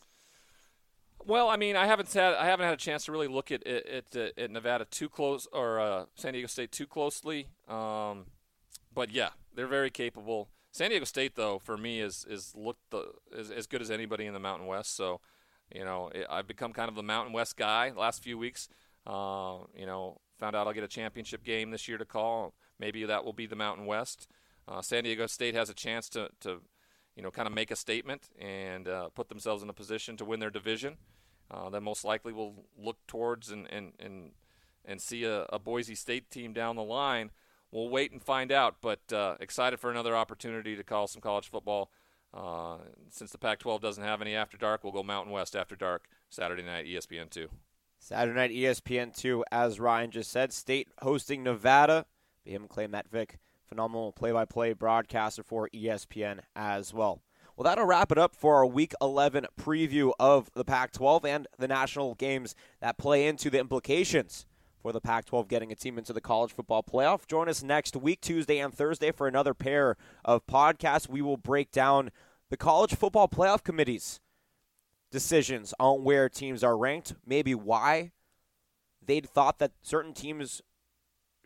Well, 1.25 1.49
I 1.49 1.57
mean, 1.57 1.75
I 1.75 1.85
haven't 1.85 2.11
had 2.13 2.35
I 2.35 2.45
haven't 2.45 2.65
had 2.65 2.73
a 2.73 2.77
chance 2.77 3.05
to 3.05 3.11
really 3.11 3.27
look 3.27 3.51
at 3.51 3.65
at, 3.67 4.15
at, 4.15 4.33
at 4.37 4.51
Nevada 4.51 4.85
too 4.85 5.09
close 5.09 5.47
or 5.51 5.79
uh, 5.79 6.05
San 6.15 6.33
Diego 6.33 6.47
State 6.47 6.71
too 6.71 6.87
closely. 6.87 7.47
Um, 7.67 8.25
but 8.93 9.11
yeah, 9.11 9.29
they're 9.53 9.67
very 9.67 9.89
capable. 9.89 10.49
San 10.71 10.91
Diego 10.91 11.05
State, 11.05 11.35
though, 11.35 11.59
for 11.59 11.77
me, 11.77 11.99
is 11.99 12.25
is 12.29 12.53
looked 12.55 12.89
the, 12.91 13.11
is 13.31 13.51
as 13.51 13.67
good 13.67 13.81
as 13.81 13.91
anybody 13.91 14.25
in 14.25 14.33
the 14.33 14.39
Mountain 14.39 14.67
West. 14.67 14.95
So, 14.95 15.19
you 15.73 15.83
know, 15.83 16.09
it, 16.13 16.25
I've 16.29 16.47
become 16.47 16.73
kind 16.73 16.89
of 16.89 16.95
the 16.95 17.03
Mountain 17.03 17.33
West 17.33 17.57
guy 17.57 17.89
the 17.89 17.99
last 17.99 18.23
few 18.23 18.37
weeks. 18.37 18.69
Uh, 19.05 19.59
you 19.75 19.85
know, 19.85 20.19
found 20.39 20.55
out 20.55 20.67
I'll 20.67 20.73
get 20.73 20.83
a 20.83 20.87
championship 20.87 21.43
game 21.43 21.71
this 21.71 21.87
year 21.87 21.97
to 21.97 22.05
call. 22.05 22.53
Maybe 22.79 23.03
that 23.05 23.25
will 23.25 23.33
be 23.33 23.45
the 23.45 23.55
Mountain 23.55 23.85
West. 23.85 24.27
Uh, 24.67 24.81
San 24.81 25.03
Diego 25.03 25.25
State 25.25 25.55
has 25.55 25.69
a 25.69 25.73
chance 25.73 26.07
to, 26.09 26.29
to 26.41 26.61
you 27.19 27.23
know, 27.23 27.31
kind 27.31 27.49
of 27.49 27.53
make 27.53 27.69
a 27.69 27.75
statement 27.75 28.29
and 28.39 28.87
uh, 28.87 29.09
put 29.09 29.27
themselves 29.27 29.61
in 29.61 29.67
a 29.67 29.73
position 29.73 30.15
to 30.15 30.23
win 30.23 30.39
their 30.39 30.49
division. 30.49 30.95
Uh, 31.51 31.69
then 31.69 31.83
most 31.83 32.05
likely 32.05 32.31
will 32.31 32.63
look 32.81 32.95
towards 33.07 33.51
and 33.51 33.67
and 33.69 33.91
and, 33.99 34.31
and 34.85 35.01
see 35.01 35.25
a, 35.25 35.41
a, 35.49 35.59
Boise 35.59 35.95
State 35.95 36.31
team 36.31 36.53
down 36.53 36.77
the 36.77 36.81
line. 36.81 37.31
We'll 37.73 37.89
wait 37.89 38.13
and 38.13 38.23
find 38.23 38.53
out, 38.53 38.77
but 38.79 39.11
uh, 39.11 39.35
excited 39.41 39.81
for 39.81 39.91
another 39.91 40.15
opportunity 40.15 40.77
to 40.77 40.83
call 40.83 41.07
some 41.07 41.21
college 41.21 41.49
football. 41.49 41.91
Uh, 42.33 42.77
since 43.09 43.31
the 43.31 43.37
Pac-12 43.37 43.81
doesn't 43.81 44.03
have 44.03 44.21
any 44.21 44.33
after 44.33 44.55
dark, 44.55 44.85
we'll 44.85 44.93
go 44.93 45.03
Mountain 45.03 45.33
West 45.33 45.57
after 45.57 45.75
dark 45.75 46.07
Saturday 46.29 46.63
night 46.63 46.85
ESPN 46.85 47.29
two. 47.29 47.49
Saturday 47.99 48.39
night 48.39 48.51
ESPN 48.51 49.13
two, 49.13 49.43
as 49.51 49.77
Ryan 49.77 50.11
just 50.11 50.31
said, 50.31 50.53
State 50.53 50.87
hosting 51.01 51.43
Nevada. 51.43 52.05
Be 52.45 52.51
him 52.53 52.69
claim 52.69 52.91
that 52.91 53.11
Vic 53.11 53.39
phenomenal 53.69 54.11
play 54.11 54.31
by 54.31 54.45
play 54.45 54.73
broadcaster 54.73 55.43
for 55.43 55.69
ESPN 55.69 56.39
as 56.55 56.93
well. 56.93 57.21
Well, 57.55 57.65
that'll 57.65 57.85
wrap 57.85 58.11
it 58.11 58.17
up 58.17 58.35
for 58.35 58.55
our 58.55 58.65
Week 58.65 58.93
11 59.01 59.45
preview 59.59 60.11
of 60.19 60.49
the 60.55 60.63
Pac 60.63 60.91
12 60.91 61.25
and 61.25 61.47
the 61.57 61.67
national 61.67 62.15
games 62.15 62.55
that 62.81 62.97
play 62.97 63.27
into 63.27 63.49
the 63.49 63.59
implications 63.59 64.45
for 64.81 64.91
the 64.91 65.01
Pac 65.01 65.25
12 65.25 65.47
getting 65.47 65.71
a 65.71 65.75
team 65.75 65.97
into 65.97 66.13
the 66.13 66.21
college 66.21 66.53
football 66.53 66.81
playoff. 66.81 67.27
Join 67.27 67.49
us 67.49 67.61
next 67.61 67.95
week, 67.95 68.21
Tuesday 68.21 68.59
and 68.59 68.73
Thursday, 68.73 69.11
for 69.11 69.27
another 69.27 69.53
pair 69.53 69.97
of 70.23 70.47
podcasts. 70.47 71.09
We 71.09 71.21
will 71.21 71.37
break 71.37 71.71
down 71.71 72.11
the 72.49 72.57
college 72.57 72.95
football 72.95 73.27
playoff 73.27 73.63
committee's 73.63 74.19
decisions 75.11 75.73
on 75.79 76.03
where 76.03 76.29
teams 76.29 76.63
are 76.63 76.77
ranked, 76.77 77.13
maybe 77.25 77.53
why 77.53 78.11
they'd 79.05 79.29
thought 79.29 79.59
that 79.59 79.71
certain 79.81 80.13
teams 80.13 80.61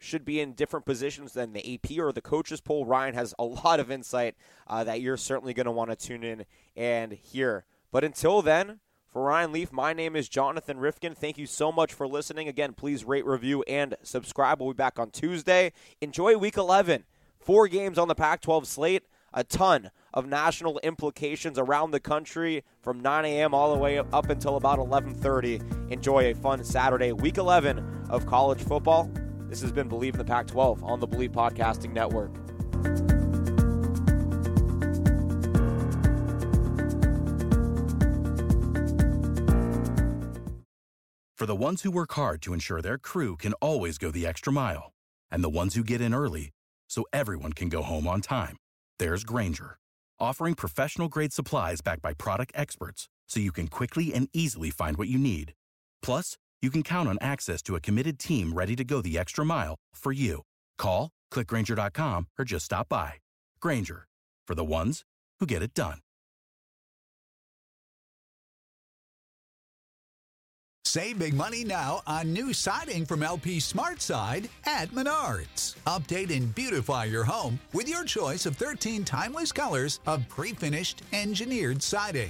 should 0.04 0.26
be 0.26 0.39
in 0.39 0.54
different 0.54 0.86
positions 0.86 1.34
than 1.34 1.54
the 1.54 1.74
AP 1.74 1.98
or 1.98 2.12
the 2.12 2.22
coaches 2.22 2.62
poll. 2.62 2.86
Ryan 2.86 3.13
has 3.16 3.34
a 3.39 3.44
lot 3.66 3.80
of 3.80 3.89
insight 3.89 4.36
uh, 4.68 4.84
that 4.84 5.02
you're 5.02 5.18
certainly 5.18 5.54
going 5.54 5.66
to 5.66 5.72
want 5.72 5.89
to 5.89 5.96
tune 5.96 6.24
in 6.24 6.46
and 6.76 7.13
hear. 7.13 7.66
But 7.92 8.04
until 8.04 8.42
then, 8.42 8.80
for 9.12 9.22
Ryan 9.22 9.52
Leaf, 9.52 9.72
my 9.72 9.94
name 9.94 10.16
is 10.16 10.28
Jonathan 10.28 10.80
Rifkin. 10.80 11.13
Thank 11.13 11.38
you 11.38 11.46
so 11.46 11.72
much 11.72 11.94
for 11.94 12.08
listening. 12.08 12.48
Again, 12.48 12.74
please 12.74 13.06
rate, 13.06 13.26
review, 13.26 13.62
and 13.63 13.96
subscribe. 14.02 14.60
We'll 14.60 14.74
be 14.74 14.78
back 14.78 14.98
on 14.98 15.12
Tuesday. 15.12 15.72
Enjoy 16.02 16.36
Week 16.36 16.58
11. 16.58 17.04
Four 17.39 17.68
games 17.68 18.00
on 18.00 18.08
the 18.08 18.16
Pac 18.16 18.42
12 18.42 18.68
slate. 18.68 19.04
A 19.36 19.44
ton 19.44 19.92
of 20.13 20.28
national 20.28 20.80
implications 20.80 21.58
around 21.58 21.92
the 21.92 22.00
country 22.00 22.63
from 22.82 23.02
9 23.02 23.26
a.m. 23.26 23.54
all 23.54 23.74
the 23.74 23.80
way 23.80 23.98
up 23.98 24.30
until 24.30 24.58
about 24.58 24.78
11:30. 24.78 25.92
Enjoy 25.92 26.32
a 26.32 26.36
fun 26.36 26.63
Saturday, 26.63 27.12
Week 27.12 27.38
11 27.38 28.08
of 28.10 28.28
college 28.28 28.62
football. 28.62 29.10
This 29.54 29.62
has 29.62 29.72
been 29.72 29.88
Believe 29.88 30.16
in 30.16 30.18
the 30.18 30.26
Pac 30.26 30.48
12 30.48 30.84
on 30.84 31.00
the 31.00 31.06
Believe 31.06 31.32
Podcasting 31.32 31.94
Network. 31.94 32.34
For 41.38 41.46
the 41.46 41.54
ones 41.56 41.84
who 41.84 41.92
work 41.92 42.13
hard 42.13 42.42
to 42.42 42.54
ensure 42.54 42.82
their 42.82 42.98
crew 42.98 43.38
can 43.38 43.54
always 43.62 44.00
go 44.00 44.10
the 44.10 44.26
extra 44.26 44.52
mile, 44.52 44.92
and 45.30 45.44
the 45.44 45.50
ones 45.50 45.76
who 45.76 45.84
get 45.84 46.02
in 46.02 46.16
early 46.16 46.50
so 46.89 47.06
everyone 47.13 47.54
can 47.54 47.70
go 47.70 47.84
home 47.84 48.08
on 48.08 48.22
time, 48.22 48.58
there's 48.98 49.24
Grainger, 49.24 49.78
offering 50.20 50.56
professional 50.56 51.10
grade 51.10 51.32
supplies 51.32 51.82
backed 51.82 52.02
by 52.02 52.13
product 52.13 52.54
experts 52.56 53.08
so 53.28 53.39
you 53.39 53.52
can 53.52 53.68
quickly 53.68 54.16
and 54.16 54.30
easily 54.34 54.72
find 54.72 54.98
what 54.98 55.10
you 55.10 55.20
need. 55.20 55.54
Plus, 56.02 56.38
you 56.63 56.71
can 56.71 56.82
count 56.82 57.10
on 57.10 57.17
access 57.19 57.62
to 57.63 57.76
a 57.76 57.82
committed 57.82 58.17
team 58.17 58.54
ready 58.54 58.76
to 58.78 58.86
go 58.86 59.02
the 59.02 59.17
extra 59.17 59.45
mile 59.45 59.76
for 59.93 60.13
you. 60.13 60.41
Call, 60.78 61.10
clickgrainger.com, 61.32 62.28
or 62.39 62.45
just 62.45 62.65
stop 62.65 62.88
by. 62.88 63.15
Grainger, 63.60 64.08
for 64.47 64.56
the 64.56 64.63
ones 64.63 65.04
who 65.39 65.45
get 65.45 65.62
it 65.62 65.73
done. 65.73 65.99
Save 70.86 71.17
big 71.17 71.34
money 71.34 71.63
now 71.63 72.04
on 72.06 72.34
new 72.34 72.54
siding 72.54 73.04
from 73.04 73.23
LP 73.23 73.60
Smart 73.60 73.97
SmartSide 73.97 74.47
at 74.67 74.89
Menards. 74.89 75.76
Update 75.88 76.30
and 76.30 76.54
beautify 76.54 77.06
your 77.06 77.23
home 77.23 77.60
with 77.73 77.89
your 77.89 78.04
choice 78.04 78.45
of 78.45 78.56
13 78.58 79.04
timeless 79.04 79.52
colors 79.52 80.02
of 80.06 80.30
pre-finished 80.30 81.02
engineered 81.12 81.82
siding. 81.82 82.30